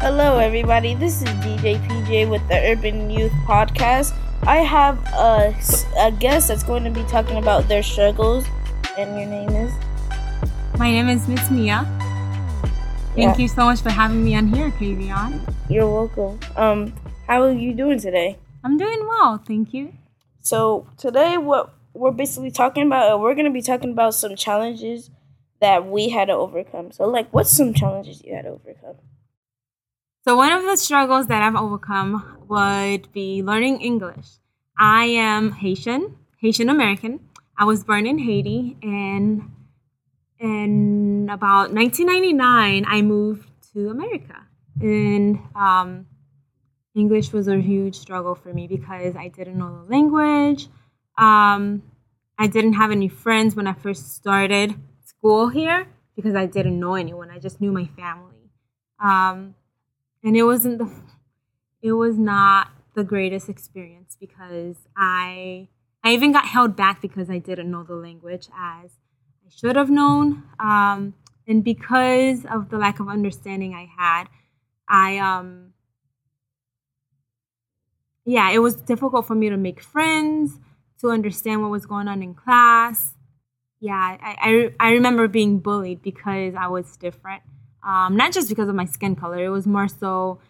Hello, 0.01 0.38
everybody. 0.38 0.94
This 0.94 1.23
is 1.23 1.29
DJ 1.40 1.79
PJ 1.87 2.29
with 2.29 2.47
the 2.49 2.59
Urban 2.73 3.11
Youth 3.11 3.33
Podcast. 3.47 4.14
I 4.42 4.59
have 4.59 4.99
a, 5.14 5.55
a 5.99 6.11
guest 6.12 6.49
that's 6.49 6.62
going 6.62 6.85
to 6.85 6.90
be 6.90 7.03
talking 7.05 7.37
about 7.37 7.68
their 7.68 7.83
struggles, 7.83 8.47
and 8.97 9.16
your 9.18 9.29
name 9.29 9.51
is. 9.51 9.73
My 10.79 10.90
name 10.90 11.09
is 11.09 11.27
Miss 11.29 11.51
Mia. 11.51 11.97
Thank 13.14 13.37
Yeah. 13.37 13.42
you 13.42 13.49
so 13.49 13.64
much 13.64 13.81
for 13.81 13.90
having 13.90 14.23
me 14.25 14.37
on 14.37 14.49
here, 14.49 14.71
Kavion. 14.71 15.40
You're 15.68 15.90
welcome. 15.90 16.38
Um, 16.57 16.92
how 17.27 17.42
are 17.42 17.53
you 17.53 17.75
doing 17.75 17.99
today? 17.99 18.38
I'm 18.64 18.79
doing 18.79 19.01
well, 19.09 19.38
thank 19.38 19.75
you. 19.75 19.92
So 20.40 20.87
today, 20.97 21.37
what 21.37 21.75
we're 21.94 22.12
basically 22.12 22.51
talking 22.51 22.87
about, 22.87 23.12
uh, 23.12 23.18
we're 23.18 23.35
going 23.35 23.47
to 23.47 23.51
be 23.53 23.62
talking 23.62 23.90
about 23.90 24.14
some 24.14 24.37
challenges 24.37 25.11
that 25.61 25.87
we 25.87 26.09
had 26.11 26.27
to 26.27 26.35
overcome. 26.35 26.92
So, 26.92 27.07
like, 27.09 27.29
what's 27.33 27.51
some 27.51 27.75
challenges 27.75 28.23
you 28.25 28.35
had 28.35 28.42
to 28.42 28.51
overcome? 28.51 28.97
So, 30.25 30.37
one 30.37 30.53
of 30.53 30.62
the 30.62 30.77
struggles 30.77 31.27
that 31.27 31.42
I've 31.42 31.57
overcome 31.57 32.38
would 32.49 33.12
be 33.12 33.42
learning 33.42 33.81
English. 33.81 34.27
I 34.79 35.05
am 35.07 35.53
Haitian, 35.53 36.16
Haitian 36.40 36.68
American. 36.68 37.21
I 37.57 37.64
was 37.64 37.83
born 37.83 38.07
in 38.07 38.18
Haiti, 38.18 38.77
and 38.83 39.51
in 40.40 41.29
about 41.31 41.72
1999, 41.72 42.85
I 42.87 43.03
moved 43.03 43.48
to 43.72 43.90
America. 43.90 44.46
And 44.81 45.40
um, 45.55 46.07
English 46.94 47.33
was 47.33 47.48
a 47.48 47.57
huge 47.61 47.96
struggle 47.96 48.35
for 48.35 48.53
me 48.53 48.66
because 48.66 49.16
I 49.16 49.29
didn't 49.29 49.59
know 49.59 49.85
the 49.85 49.90
language. 49.90 50.68
Um, 51.16 51.83
I 52.38 52.46
didn't 52.46 52.74
have 52.74 52.90
any 52.92 53.09
friends 53.09 53.57
when 53.57 53.66
I 53.66 53.72
first 53.72 54.14
started 54.14 54.74
school 55.05 55.48
here 55.48 55.88
because 56.14 56.37
I 56.37 56.46
didn't 56.46 56.79
know 56.79 56.94
anyone. 56.94 57.31
I 57.31 57.38
just 57.38 57.61
knew 57.61 57.72
my 57.72 57.87
family. 57.96 58.51
Um, 59.01 59.55
and 60.22 60.37
it 60.37 60.44
wasn't 60.44 60.79
the 60.79 60.90
it 61.81 61.92
was 61.92 62.18
not 62.18 62.68
the 62.94 63.05
greatest 63.05 63.48
experience 63.48 64.16
because 64.18 64.77
I 64.96 65.68
I 66.03 66.12
even 66.12 66.33
got 66.33 66.46
held 66.46 66.77
back 66.77 67.01
because 67.01 67.31
I 67.31 67.38
didn't 67.38 67.70
know 67.70 67.85
the 67.85 67.94
language 67.94 68.48
as 68.57 68.90
I 69.48 69.50
should 69.56 69.76
have 69.76 69.90
known. 69.90 70.42
Um, 70.61 71.14
and 71.46 71.64
because 71.64 72.44
of 72.44 72.68
the 72.68 72.76
lack 72.76 73.00
of 73.00 73.08
understanding 73.08 73.74
I 73.74 73.88
had, 73.96 74.24
I 74.88 75.18
um 75.18 75.72
yeah, 78.24 78.50
it 78.50 78.58
was 78.58 78.74
difficult 78.74 79.26
for 79.26 79.34
me 79.34 79.48
to 79.48 79.56
make 79.56 79.80
friends, 79.80 80.58
to 81.00 81.11
understand 81.11 81.62
what 81.62 81.70
was 81.70 81.87
going 81.87 82.08
on 82.08 82.22
in 82.22 82.34
class. 82.34 83.14
Yeah, 83.80 83.94
I, 83.94 84.70
I, 84.78 84.88
I 84.88 84.90
remember 84.92 85.28
being 85.28 85.61
bullied 85.61 86.02
because 86.02 86.54
I 86.54 86.66
was 86.66 86.94
different. 86.98 87.42
Um, 87.82 88.16
not 88.18 88.32
just 88.32 88.50
because 88.50 88.68
of 88.68 88.74
my 88.74 88.84
skin 88.84 89.16
color, 89.16 89.42
it 89.42 89.48
was 89.48 89.66
more 89.66 89.88
so 89.88 90.40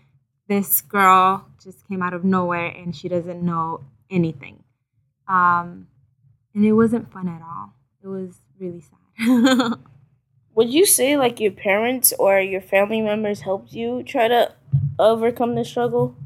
this 0.48 0.80
girl 0.80 1.46
just 1.62 1.87
came 1.87 2.02
out 2.02 2.14
of 2.14 2.24
nowhere 2.24 2.66
and 2.66 2.96
she 2.96 3.08
doesn't 3.08 3.42
know 3.42 3.84
anything. 4.11 4.64
Um, 5.28 5.87
and 6.54 6.64
it 6.64 6.72
wasn't 6.72 7.12
fun 7.12 7.28
at 7.28 7.42
all. 7.42 7.74
It 8.02 8.08
was 8.08 8.40
really 8.61 8.83
sad. 8.83 9.75
Would 10.55 10.73
you 10.73 10.87
say 10.87 11.16
like 11.16 11.38
your 11.40 11.53
parents 11.53 12.12
or 12.18 12.40
your 12.40 12.61
family 12.61 13.01
members 13.01 13.40
helped 13.42 13.73
you 13.73 14.03
try 14.03 14.29
to 14.29 14.53
overcome 14.99 15.55
the 15.55 15.64
struggle? 15.64 16.16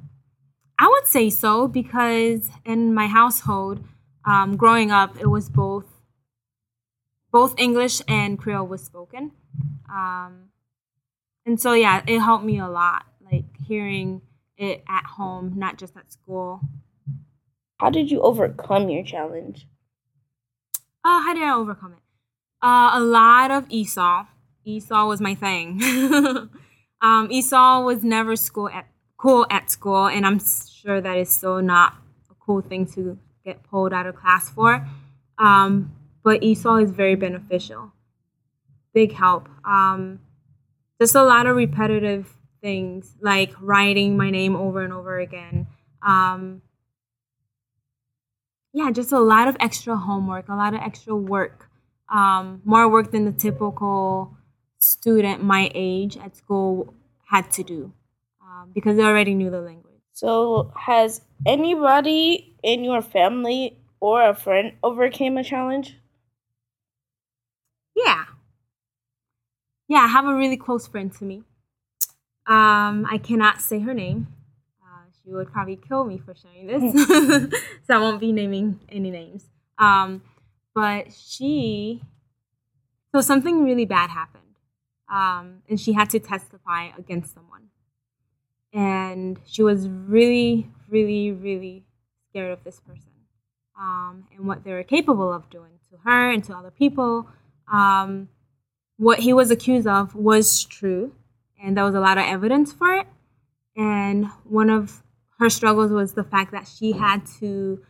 I 0.79 0.89
would 0.89 1.07
say 1.07 1.31
so 1.31 1.69
because 1.69 2.51
in 2.65 2.95
my 2.95 3.07
household, 3.07 3.85
um, 4.25 4.57
growing 4.57 4.91
up, 4.91 5.17
it 5.21 5.27
was 5.27 5.49
both 5.49 5.85
both 7.31 7.55
English 7.59 8.03
and 8.09 8.39
Creole 8.39 8.67
was 8.67 8.83
spoken, 8.83 9.33
um, 9.89 10.49
and 11.47 11.61
so 11.61 11.73
yeah, 11.75 12.03
it 12.07 12.19
helped 12.19 12.45
me 12.45 12.59
a 12.59 12.69
lot. 12.69 13.05
Like 13.31 13.45
hearing 13.67 14.23
it 14.57 14.83
at 14.89 15.05
home, 15.05 15.53
not 15.57 15.79
just 15.79 15.97
at 15.97 16.13
school. 16.13 16.61
How 17.79 17.91
did 17.91 18.11
you 18.11 18.21
overcome 18.23 18.89
your 18.89 19.05
challenge? 19.05 19.67
Oh, 21.05 21.23
how 21.25 21.35
did 21.35 21.43
I 21.43 21.55
overcome 21.55 21.95
it? 21.95 22.03
Uh, 22.63 22.91
a 22.95 23.01
lot 23.01 23.51
of 23.51 23.69
ESOL. 23.69 24.29
ESOL 24.67 25.09
was 25.09 25.21
my 25.21 25.35
thing. 25.35 25.83
um, 27.03 27.29
ESOL 27.29 27.85
was 27.85 28.05
never 28.05 28.37
school 28.37 28.69
at 28.69 28.87
cool 29.17 29.47
at 29.51 29.71
school, 29.71 30.07
and 30.07 30.27
I'm 30.27 30.41
sure 30.41 31.01
that 31.01 31.17
is 31.19 31.31
still 31.31 31.61
not 31.63 31.95
a 32.31 32.35
cool 32.35 32.61
thing 32.61 32.87
to 32.93 33.19
get 33.45 33.63
pulled 33.65 33.93
out 33.93 34.07
of 34.07 34.15
class 34.15 34.49
for. 34.49 34.87
Um, 35.39 35.93
but 36.23 36.41
ESOL 36.43 36.83
is 36.83 36.91
very 36.91 37.17
beneficial. 37.17 37.93
Big 38.95 39.13
help. 39.13 39.49
Um, 39.65 40.21
just 41.01 41.15
a 41.15 41.25
lot 41.25 41.47
of 41.47 41.57
repetitive 41.57 42.37
things 42.61 43.17
like 43.21 43.53
writing 43.61 44.17
my 44.17 44.31
name 44.31 44.55
over 44.55 44.83
and 44.83 44.93
over 44.93 45.19
again. 45.19 45.67
Um, 46.01 46.63
yeah, 48.73 48.91
just 48.93 49.11
a 49.13 49.19
lot 49.19 49.49
of 49.49 49.57
extra 49.59 49.97
homework, 49.97 50.49
a 50.49 50.55
lot 50.55 50.75
of 50.75 50.81
extra 50.81 51.15
work, 51.15 51.69
um, 52.13 52.61
more 52.65 52.89
work 52.89 53.11
than 53.11 53.25
the 53.25 53.33
typical 53.33 54.37
student 54.79 55.43
my 55.43 55.71
age 55.75 56.17
at 56.19 56.37
school 56.37 56.95
had 57.29 57.51
to 57.53 57.63
do 57.63 57.93
um, 58.43 58.71
because 58.75 58.97
they 58.97 59.03
already 59.03 59.35
knew 59.35 59.51
the 59.51 59.61
language. 59.61 60.01
So, 60.13 60.71
has 60.77 61.23
anybody 61.47 62.55
in 62.63 62.85
your 62.85 63.01
family 63.01 63.79
or 63.99 64.29
a 64.29 64.35
friend 64.35 64.75
overcame 64.83 65.39
a 65.39 65.45
challenge? 65.45 65.97
Yeah. 67.97 68.25
Yeah, 69.89 70.01
I 70.01 70.09
have 70.09 70.27
a 70.27 70.35
really 70.35 70.57
close 70.59 70.87
friend 70.87 71.13
to 71.15 71.25
me. 71.25 71.45
Um, 72.47 73.07
I 73.11 73.19
cannot 73.23 73.61
say 73.61 73.79
her 73.81 73.95
name. 73.95 74.27
Uh, 74.83 75.05
she 75.23 75.31
would 75.31 75.51
probably 75.51 75.77
kill 75.77 76.05
me 76.05 76.19
for 76.19 76.35
sharing 76.35 76.67
this, 76.67 77.53
so 77.87 77.95
I 77.95 77.99
won't 77.99 78.21
be 78.21 78.33
naming 78.33 78.81
any 78.91 79.11
names. 79.11 79.47
Um, 79.79 80.23
but 80.75 81.13
she, 81.13 82.03
so 83.15 83.21
something 83.21 83.63
really 83.63 83.85
bad 83.85 84.11
happened, 84.11 84.43
um, 85.13 85.63
and 85.69 85.81
she 85.81 85.93
had 85.93 86.11
to 86.11 86.19
testify 86.19 86.91
against 86.99 87.35
someone, 87.35 87.69
and 88.73 89.39
she 89.45 89.63
was 89.63 89.89
really, 89.89 90.71
really, 90.89 91.33
really 91.33 91.85
scared 92.31 92.53
of 92.53 92.65
this 92.65 92.81
person 92.81 93.13
um, 93.79 94.27
and 94.37 94.47
what 94.47 94.65
they 94.65 94.73
were 94.73 94.83
capable 94.83 95.33
of 95.33 95.49
doing 95.51 95.73
to 95.91 95.99
her 96.05 96.31
and 96.31 96.45
to 96.45 96.55
other 96.55 96.71
people. 96.71 97.27
Um, 97.71 98.29
what 98.97 99.19
he 99.19 99.33
was 99.33 99.51
accused 99.51 99.87
of 99.87 100.15
was 100.15 100.65
true, 100.65 101.13
and 101.63 101.77
there 101.77 101.85
was 101.85 101.95
a 101.95 102.01
lot 102.01 102.19
of 102.19 102.25
evidence 102.25 102.73
for 102.73 102.95
it. 102.95 103.07
And 103.77 104.27
one 104.45 104.71
of 104.71 105.03
her 105.39 105.51
struggles 105.51 105.91
was 105.91 106.13
the 106.13 106.25
fact 106.25 106.53
that 106.53 106.69
she 106.69 106.93
had 106.93 107.27
to 107.41 107.83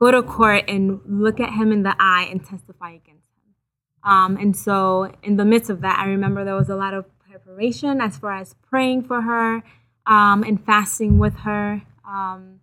go 0.00 0.10
to 0.10 0.22
court 0.22 0.64
and 0.68 1.00
look 1.06 1.40
at 1.40 1.52
him 1.54 1.72
in 1.72 1.82
the 1.82 1.94
eye 1.98 2.28
and 2.30 2.44
testify 2.44 2.90
against 2.90 3.28
him. 3.36 4.10
Um, 4.10 4.36
and 4.36 4.56
so, 4.56 5.12
in 5.22 5.36
the 5.36 5.44
midst 5.44 5.70
of 5.70 5.80
that, 5.80 5.98
I 5.98 6.06
remember 6.08 6.44
there 6.44 6.54
was 6.54 6.68
a 6.68 6.76
lot 6.76 6.94
of 6.94 7.04
preparation 7.28 8.00
as 8.00 8.16
far 8.16 8.36
as 8.36 8.54
praying 8.68 9.04
for 9.04 9.22
her 9.22 9.62
um, 10.06 10.42
and 10.42 10.64
fasting 10.64 11.18
with 11.18 11.36
her. 11.38 11.82
Um, 12.08 12.60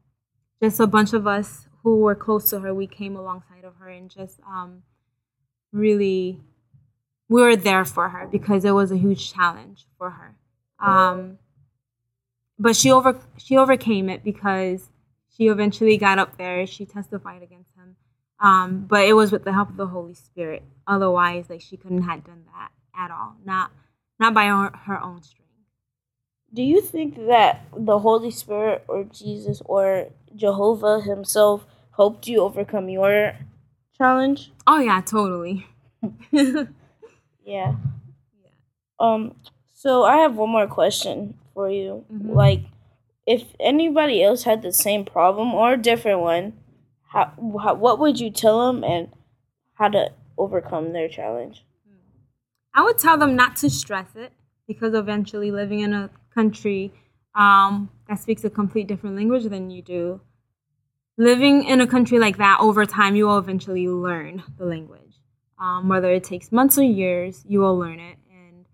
just 0.61 0.79
a 0.79 0.87
bunch 0.87 1.13
of 1.13 1.27
us 1.27 1.67
who 1.83 1.97
were 1.97 2.15
close 2.15 2.49
to 2.49 2.59
her, 2.61 2.73
we 2.73 2.87
came 2.87 3.15
alongside 3.15 3.63
of 3.63 3.75
her 3.75 3.89
and 3.89 4.09
just 4.09 4.39
um, 4.47 4.83
really 5.71 6.39
we 7.27 7.41
were 7.41 7.55
there 7.55 7.85
for 7.85 8.09
her 8.09 8.27
because 8.27 8.65
it 8.65 8.71
was 8.71 8.91
a 8.91 8.97
huge 8.97 9.33
challenge 9.33 9.85
for 9.97 10.11
her. 10.11 10.35
Um, 10.79 11.39
but 12.59 12.75
she 12.75 12.91
over 12.91 13.19
she 13.37 13.57
overcame 13.57 14.09
it 14.09 14.23
because 14.23 14.89
she 15.35 15.47
eventually 15.47 15.97
got 15.97 16.19
up 16.19 16.37
there. 16.37 16.65
She 16.67 16.85
testified 16.85 17.43
against 17.43 17.71
him, 17.75 17.95
um, 18.39 18.85
but 18.87 19.05
it 19.07 19.13
was 19.13 19.31
with 19.31 19.43
the 19.43 19.53
help 19.53 19.69
of 19.69 19.77
the 19.77 19.87
Holy 19.87 20.13
Spirit. 20.13 20.63
Otherwise, 20.87 21.49
like 21.49 21.61
she 21.61 21.77
couldn't 21.77 22.03
have 22.03 22.23
done 22.23 22.43
that 22.53 22.71
at 22.97 23.11
all. 23.11 23.35
Not 23.45 23.71
not 24.19 24.33
by 24.33 24.45
her, 24.47 24.71
her 24.85 25.01
own 25.03 25.21
strength. 25.21 25.43
Do 26.53 26.63
you 26.63 26.79
think 26.81 27.27
that 27.27 27.65
the 27.75 27.99
Holy 27.99 28.31
Spirit 28.31 28.85
or 28.87 29.03
Jesus 29.05 29.61
or 29.65 30.07
Jehovah 30.35 31.01
himself 31.01 31.65
helped 31.95 32.27
you 32.27 32.41
overcome 32.41 32.87
your 32.89 33.37
challenge? 33.97 34.51
Oh 34.67 34.79
yeah, 34.79 35.01
totally. 35.01 35.67
Yeah. 37.45 37.75
Um. 38.99 39.35
So 39.73 40.03
I 40.03 40.17
have 40.17 40.35
one 40.35 40.49
more 40.49 40.67
question 40.67 41.37
for 41.53 41.69
you. 41.69 42.05
Mhm. 42.11 42.33
Like, 42.33 42.61
if 43.25 43.55
anybody 43.59 44.23
else 44.23 44.43
had 44.43 44.61
the 44.61 44.71
same 44.71 45.05
problem 45.05 45.53
or 45.53 45.73
a 45.73 45.77
different 45.77 46.19
one, 46.19 46.53
how, 47.07 47.33
how 47.61 47.73
what 47.73 47.99
would 47.99 48.19
you 48.19 48.29
tell 48.29 48.67
them 48.67 48.83
and 48.83 49.09
how 49.75 49.87
to 49.89 50.11
overcome 50.37 50.93
their 50.93 51.07
challenge? 51.07 51.65
I 52.73 52.83
would 52.83 52.97
tell 52.97 53.17
them 53.17 53.35
not 53.35 53.55
to 53.57 53.69
stress 53.69 54.15
it 54.15 54.33
because 54.67 54.93
eventually 54.93 55.49
living 55.49 55.79
in 55.79 55.93
a 55.93 56.09
country 56.33 56.93
um, 57.33 57.89
that 58.07 58.19
speaks 58.19 58.43
a 58.43 58.49
complete 58.49 58.87
different 58.87 59.15
language 59.15 59.45
than 59.45 59.69
you 59.69 59.81
do, 59.81 60.21
living 61.17 61.63
in 61.63 61.81
a 61.81 61.87
country 61.87 62.19
like 62.19 62.37
that 62.37 62.59
over 62.59 62.85
time, 62.85 63.15
you 63.15 63.27
will 63.27 63.37
eventually 63.37 63.87
learn 63.87 64.43
the 64.57 64.65
language. 64.65 65.01
Um, 65.59 65.87
whether 65.87 66.11
it 66.11 66.23
takes 66.25 66.51
months 66.51 66.77
or 66.77 66.83
years, 66.83 67.45
you 67.47 67.61
will 67.61 67.77
learn 67.77 67.99
it, 67.99 68.17
and 68.29 68.65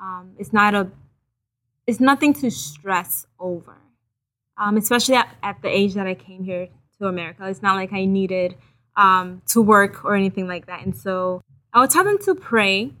um, 0.00 0.32
it's 0.38 0.54
not 0.54 0.74
a, 0.74 0.90
it's 1.86 2.00
nothing 2.00 2.32
to 2.34 2.50
stress 2.50 3.26
over. 3.38 3.76
Um, 4.60 4.76
especially 4.76 5.16
at, 5.16 5.34
at 5.42 5.62
the 5.62 5.68
age 5.68 5.94
that 5.94 6.06
I 6.06 6.14
came 6.14 6.44
here 6.44 6.68
to 6.98 7.06
America, 7.06 7.48
it's 7.48 7.62
not 7.62 7.76
like 7.76 7.92
I 7.92 8.04
needed 8.04 8.54
um, 8.96 9.42
to 9.48 9.62
work 9.62 10.04
or 10.04 10.14
anything 10.14 10.46
like 10.46 10.66
that, 10.66 10.84
and 10.84 10.94
so 10.96 11.42
I 11.72 11.80
would 11.80 11.90
tell 11.90 12.04
them 12.04 12.18
to 12.24 12.34
pray 12.34 12.92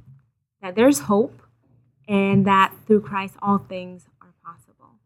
that 0.62 0.74
there's 0.74 1.00
hope 1.00 1.42
and 2.08 2.46
that 2.46 2.74
through 2.86 3.02
Christ 3.02 3.34
all 3.42 3.58
things 3.58 4.06
are 4.22 4.32
possible. 4.44 4.98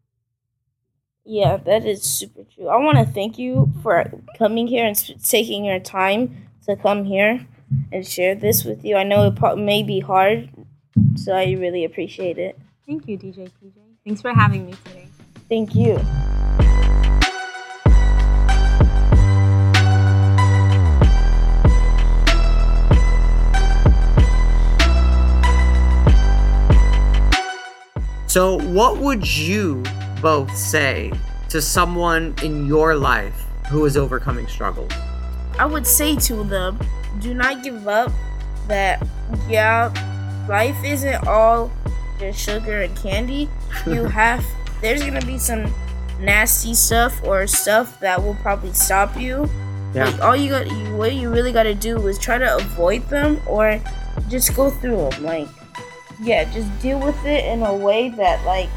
Yeah, 1.23 1.57
that 1.57 1.85
is 1.85 2.03
super 2.03 2.43
true. 2.43 2.67
I 2.67 2.77
want 2.77 2.97
to 2.97 3.05
thank 3.05 3.37
you 3.37 3.71
for 3.83 4.11
coming 4.37 4.67
here 4.67 4.85
and 4.85 4.95
taking 5.23 5.65
your 5.65 5.79
time 5.79 6.47
to 6.65 6.75
come 6.75 7.05
here 7.05 7.45
and 7.91 8.07
share 8.07 8.35
this 8.35 8.63
with 8.63 8.85
you. 8.85 8.95
I 8.95 9.03
know 9.03 9.27
it 9.27 9.57
may 9.57 9.83
be 9.83 9.99
hard, 9.99 10.49
so 11.15 11.33
I 11.33 11.51
really 11.51 11.83
appreciate 11.83 12.37
it. 12.37 12.57
Thank 12.85 13.07
you, 13.07 13.17
DJ 13.17 13.49
PJ. 13.49 13.73
Thanks 14.05 14.21
for 14.21 14.31
having 14.31 14.65
me 14.65 14.73
today. 14.85 15.07
Thank 15.49 15.75
you. 15.75 15.99
So, 28.35 28.59
what 28.59 28.97
would 28.97 29.25
you 29.25 29.81
both 30.21 30.53
say 30.57 31.13
to 31.47 31.61
someone 31.61 32.35
in 32.43 32.65
your 32.65 32.93
life 32.93 33.45
who 33.69 33.85
is 33.85 33.95
overcoming 33.95 34.45
struggles? 34.47 34.91
I 35.57 35.65
would 35.65 35.87
say 35.87 36.17
to 36.17 36.43
them, 36.43 36.77
do 37.21 37.33
not 37.33 37.63
give 37.63 37.87
up. 37.87 38.11
That, 38.67 39.01
yeah, 39.47 39.87
life 40.49 40.75
isn't 40.83 41.25
all 41.25 41.71
just 42.19 42.37
sugar 42.37 42.81
and 42.81 42.93
candy. 42.97 43.47
You 43.87 44.03
have, 44.19 44.45
there's 44.81 45.01
gonna 45.01 45.25
be 45.25 45.37
some 45.37 45.73
nasty 46.19 46.73
stuff 46.73 47.17
or 47.23 47.47
stuff 47.47 48.01
that 48.01 48.21
will 48.21 48.35
probably 48.41 48.73
stop 48.73 49.17
you. 49.17 49.49
Yeah. 49.93 50.09
Like, 50.09 50.19
all 50.19 50.35
you 50.35 50.49
got, 50.49 50.69
you, 50.69 50.97
what 50.97 51.13
you 51.13 51.29
really 51.29 51.53
gotta 51.53 51.73
do 51.73 52.05
is 52.07 52.19
try 52.19 52.37
to 52.37 52.57
avoid 52.57 53.07
them 53.07 53.39
or 53.47 53.79
just 54.27 54.53
go 54.57 54.71
through 54.71 55.09
them. 55.11 55.23
Like, 55.23 55.47
yeah, 56.21 56.43
just 56.51 56.67
deal 56.81 56.99
with 56.99 57.17
it 57.25 57.45
in 57.45 57.61
a 57.63 57.73
way 57.75 58.09
that, 58.09 58.45
like, 58.45 58.69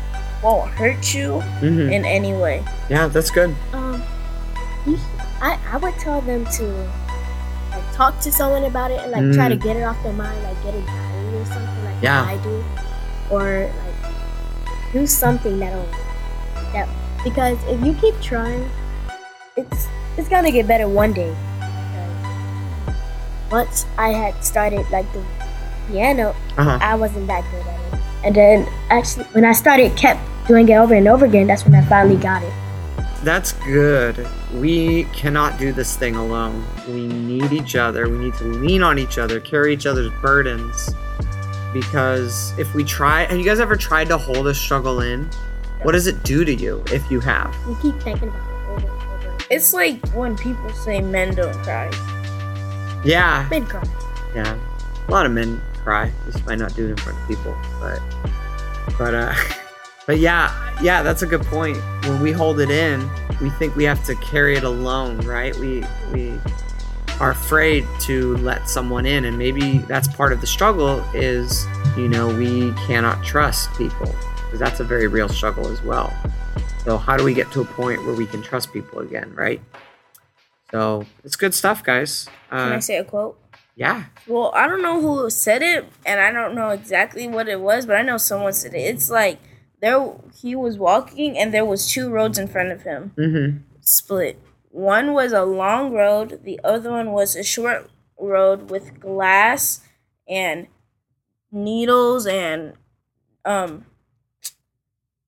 won't 0.42 0.70
hurt 0.70 1.14
you 1.14 1.42
Mm-hmm. 1.60 1.90
in 1.92 2.04
any 2.04 2.32
way. 2.32 2.64
Yeah, 2.88 3.08
that's 3.08 3.30
good. 3.30 3.54
Um, 3.72 4.02
I 5.42 5.58
I 5.70 5.76
would 5.78 5.94
tell 5.98 6.20
them 6.20 6.44
to 6.58 6.64
like 7.70 7.92
talk 7.92 8.18
to 8.20 8.30
someone 8.32 8.64
about 8.64 8.90
it 8.90 9.00
and 9.00 9.10
like 9.12 9.32
try 9.34 9.48
to 9.48 9.56
Mm. 9.56 9.62
get 9.62 9.76
it 9.76 9.82
off 9.82 10.00
their 10.02 10.12
mind, 10.12 10.40
like 10.44 10.62
get 10.62 10.74
a 10.74 10.80
diary 10.80 11.36
or 11.36 11.44
something 11.46 11.84
like 11.84 12.02
Yeah. 12.02 12.22
I 12.24 12.36
do, 12.38 12.64
or 13.30 13.66
like 13.66 14.92
do 14.92 15.06
something 15.06 15.58
that'll 15.58 15.86
that 16.72 16.88
because 17.24 17.58
if 17.66 17.80
you 17.84 17.92
keep 17.94 18.14
trying, 18.22 18.68
it's 19.56 19.86
it's 20.16 20.28
gonna 20.28 20.50
get 20.52 20.66
better 20.66 20.88
one 20.88 21.12
day. 21.12 21.34
Because 21.58 23.50
Once 23.50 23.86
I 23.98 24.10
had 24.10 24.44
started 24.44 24.88
like 24.90 25.10
the 25.12 25.22
piano, 25.88 26.34
Uh-huh. 26.56 26.78
I 26.80 26.94
wasn't 26.94 27.26
that 27.26 27.44
good 27.50 27.66
at 27.66 27.94
it, 27.94 28.00
and 28.24 28.34
then 28.34 28.68
actually 28.90 29.24
when 29.32 29.44
I 29.44 29.52
started 29.52 29.96
kept 29.96 30.20
doing 30.46 30.68
it 30.68 30.74
over 30.76 30.94
and 30.94 31.06
over 31.08 31.24
again, 31.26 31.46
that's 31.46 31.64
when 31.64 31.74
I 31.74 31.82
finally 31.86 32.16
got 32.16 32.42
it. 32.42 32.52
That's 33.24 33.52
good. 33.52 34.26
We 34.54 35.04
cannot 35.12 35.58
do 35.58 35.72
this 35.72 35.96
thing 35.96 36.14
alone. 36.14 36.64
We 36.86 37.06
need 37.08 37.52
each 37.52 37.74
other. 37.74 38.08
We 38.08 38.16
need 38.16 38.34
to 38.34 38.44
lean 38.44 38.82
on 38.82 38.98
each 38.98 39.18
other, 39.18 39.40
carry 39.40 39.72
each 39.74 39.86
other's 39.86 40.10
burdens. 40.22 40.90
Because 41.72 42.54
if 42.58 42.72
we 42.74 42.84
try, 42.84 43.24
have 43.24 43.36
you 43.36 43.44
guys 43.44 43.60
ever 43.60 43.76
tried 43.76 44.08
to 44.08 44.16
hold 44.18 44.46
a 44.46 44.54
struggle 44.54 45.00
in? 45.00 45.24
What 45.82 45.92
does 45.92 46.06
it 46.06 46.22
do 46.22 46.44
to 46.44 46.54
you 46.54 46.82
if 46.92 47.08
you 47.10 47.20
have? 47.20 47.54
You 47.68 47.76
keep 47.82 48.00
thinking 48.00 48.28
about 48.28 48.48
it 48.48 48.68
over 48.70 48.86
and 48.86 49.24
over. 49.24 49.36
It's 49.50 49.72
like 49.74 50.06
when 50.10 50.36
people 50.36 50.70
say 50.70 51.00
men 51.00 51.34
don't 51.34 51.52
cry. 51.62 51.90
Yeah, 53.04 53.46
Men 53.50 53.66
cry. 53.66 53.82
yeah. 54.34 54.58
A 55.06 55.10
lot 55.10 55.26
of 55.26 55.32
men 55.32 55.60
cry 55.88 56.12
just 56.26 56.44
by 56.44 56.54
not 56.54 56.74
doing 56.74 56.90
it 56.90 56.92
in 56.92 56.96
front 56.98 57.18
of 57.18 57.26
people. 57.26 57.56
But, 57.80 57.98
but, 58.98 59.14
uh, 59.14 59.34
but 60.06 60.18
yeah, 60.18 60.52
yeah, 60.82 61.02
that's 61.02 61.22
a 61.22 61.26
good 61.26 61.42
point. 61.44 61.78
When 62.04 62.20
we 62.20 62.30
hold 62.30 62.60
it 62.60 62.68
in, 62.68 63.08
we 63.40 63.48
think 63.48 63.74
we 63.74 63.84
have 63.84 64.04
to 64.04 64.14
carry 64.16 64.54
it 64.54 64.64
alone, 64.64 65.16
right? 65.20 65.56
We, 65.56 65.82
we, 66.12 66.38
are 67.20 67.32
afraid 67.32 67.84
to 67.98 68.36
let 68.36 68.68
someone 68.68 69.04
in 69.04 69.24
and 69.24 69.36
maybe 69.36 69.78
that's 69.88 70.06
part 70.06 70.32
of 70.32 70.40
the 70.40 70.46
struggle 70.46 71.02
is 71.14 71.66
you 71.96 72.06
know 72.08 72.28
we 72.28 72.72
cannot 72.86 73.24
trust 73.24 73.74
people 73.74 74.06
because 74.44 74.60
that's 74.60 74.78
a 74.78 74.84
very 74.84 75.08
real 75.08 75.28
struggle 75.28 75.66
as 75.66 75.82
well 75.82 76.16
so 76.84 76.96
how 76.96 77.16
do 77.16 77.24
we 77.24 77.34
get 77.34 77.50
to 77.50 77.60
a 77.60 77.64
point 77.64 78.00
where 78.04 78.14
we 78.14 78.24
can 78.24 78.40
trust 78.40 78.72
people 78.72 79.00
again 79.00 79.34
right 79.34 79.60
so 80.70 81.04
it's 81.24 81.34
good 81.34 81.52
stuff 81.52 81.82
guys 81.82 82.28
Can 82.50 82.74
I 82.74 82.76
uh, 82.76 82.80
say 82.80 82.98
a 82.98 83.04
quote? 83.04 83.36
Yeah 83.78 84.04
Well, 84.26 84.50
I 84.54 84.66
don't 84.66 84.82
know 84.82 85.00
who 85.00 85.30
said 85.30 85.62
it, 85.62 85.86
and 86.04 86.20
I 86.20 86.30
don't 86.32 86.54
know 86.54 86.70
exactly 86.70 87.26
what 87.28 87.48
it 87.48 87.60
was, 87.60 87.86
but 87.86 87.96
I 87.96 88.02
know 88.02 88.18
someone 88.18 88.52
said 88.52 88.74
it. 88.74 88.78
It's 88.92 89.10
like 89.10 89.38
there 89.80 90.00
he 90.40 90.54
was 90.56 90.78
walking, 90.78 91.38
and 91.38 91.54
there 91.54 91.64
was 91.64 91.90
two 91.90 92.10
roads 92.10 92.38
in 92.38 92.48
front 92.48 92.70
of 92.72 92.82
him, 92.82 93.12
mm-hmm 93.16 93.58
split. 93.80 94.38
One 94.70 95.14
was 95.14 95.32
a 95.32 95.44
long 95.44 95.92
road. 95.92 96.40
The 96.44 96.60
other 96.62 96.90
one 96.90 97.12
was 97.12 97.34
a 97.34 97.42
short 97.42 97.90
road 98.18 98.70
with 98.70 99.00
glass 99.00 99.80
and 100.28 100.66
needles 101.50 102.26
and 102.26 102.74
um 103.44 103.86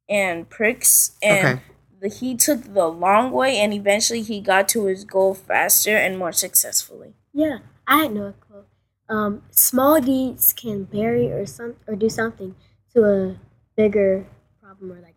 and 0.09 0.49
pricks 0.49 1.17
and 1.23 1.47
Okay. 1.47 1.63
The, 2.01 2.09
he 2.09 2.37
took 2.37 2.75
the 2.75 2.87
long 2.87 3.31
way 3.31 3.59
and 3.59 3.73
eventually 3.73 4.23
he 4.23 4.41
got 4.41 4.69
to 4.71 4.87
his 4.87 5.05
goal 5.05 5.35
faster 5.35 5.97
and 5.97 6.19
more 6.19 6.33
successfully. 6.33 7.15
Yeah, 7.33 7.59
I 7.87 8.09
know 8.09 8.27
a 8.27 8.33
quote. 8.33 8.67
Um, 9.09 9.43
small 9.51 10.01
deeds 10.01 10.53
can 10.53 10.85
bury 10.85 11.31
or 11.33 11.45
some 11.47 11.77
or 11.87 11.97
do 11.97 12.09
something 12.09 12.55
to 12.95 13.05
a 13.05 13.37
bigger 13.77 14.27
problem 14.63 14.93
or 14.93 15.01
like 15.01 15.17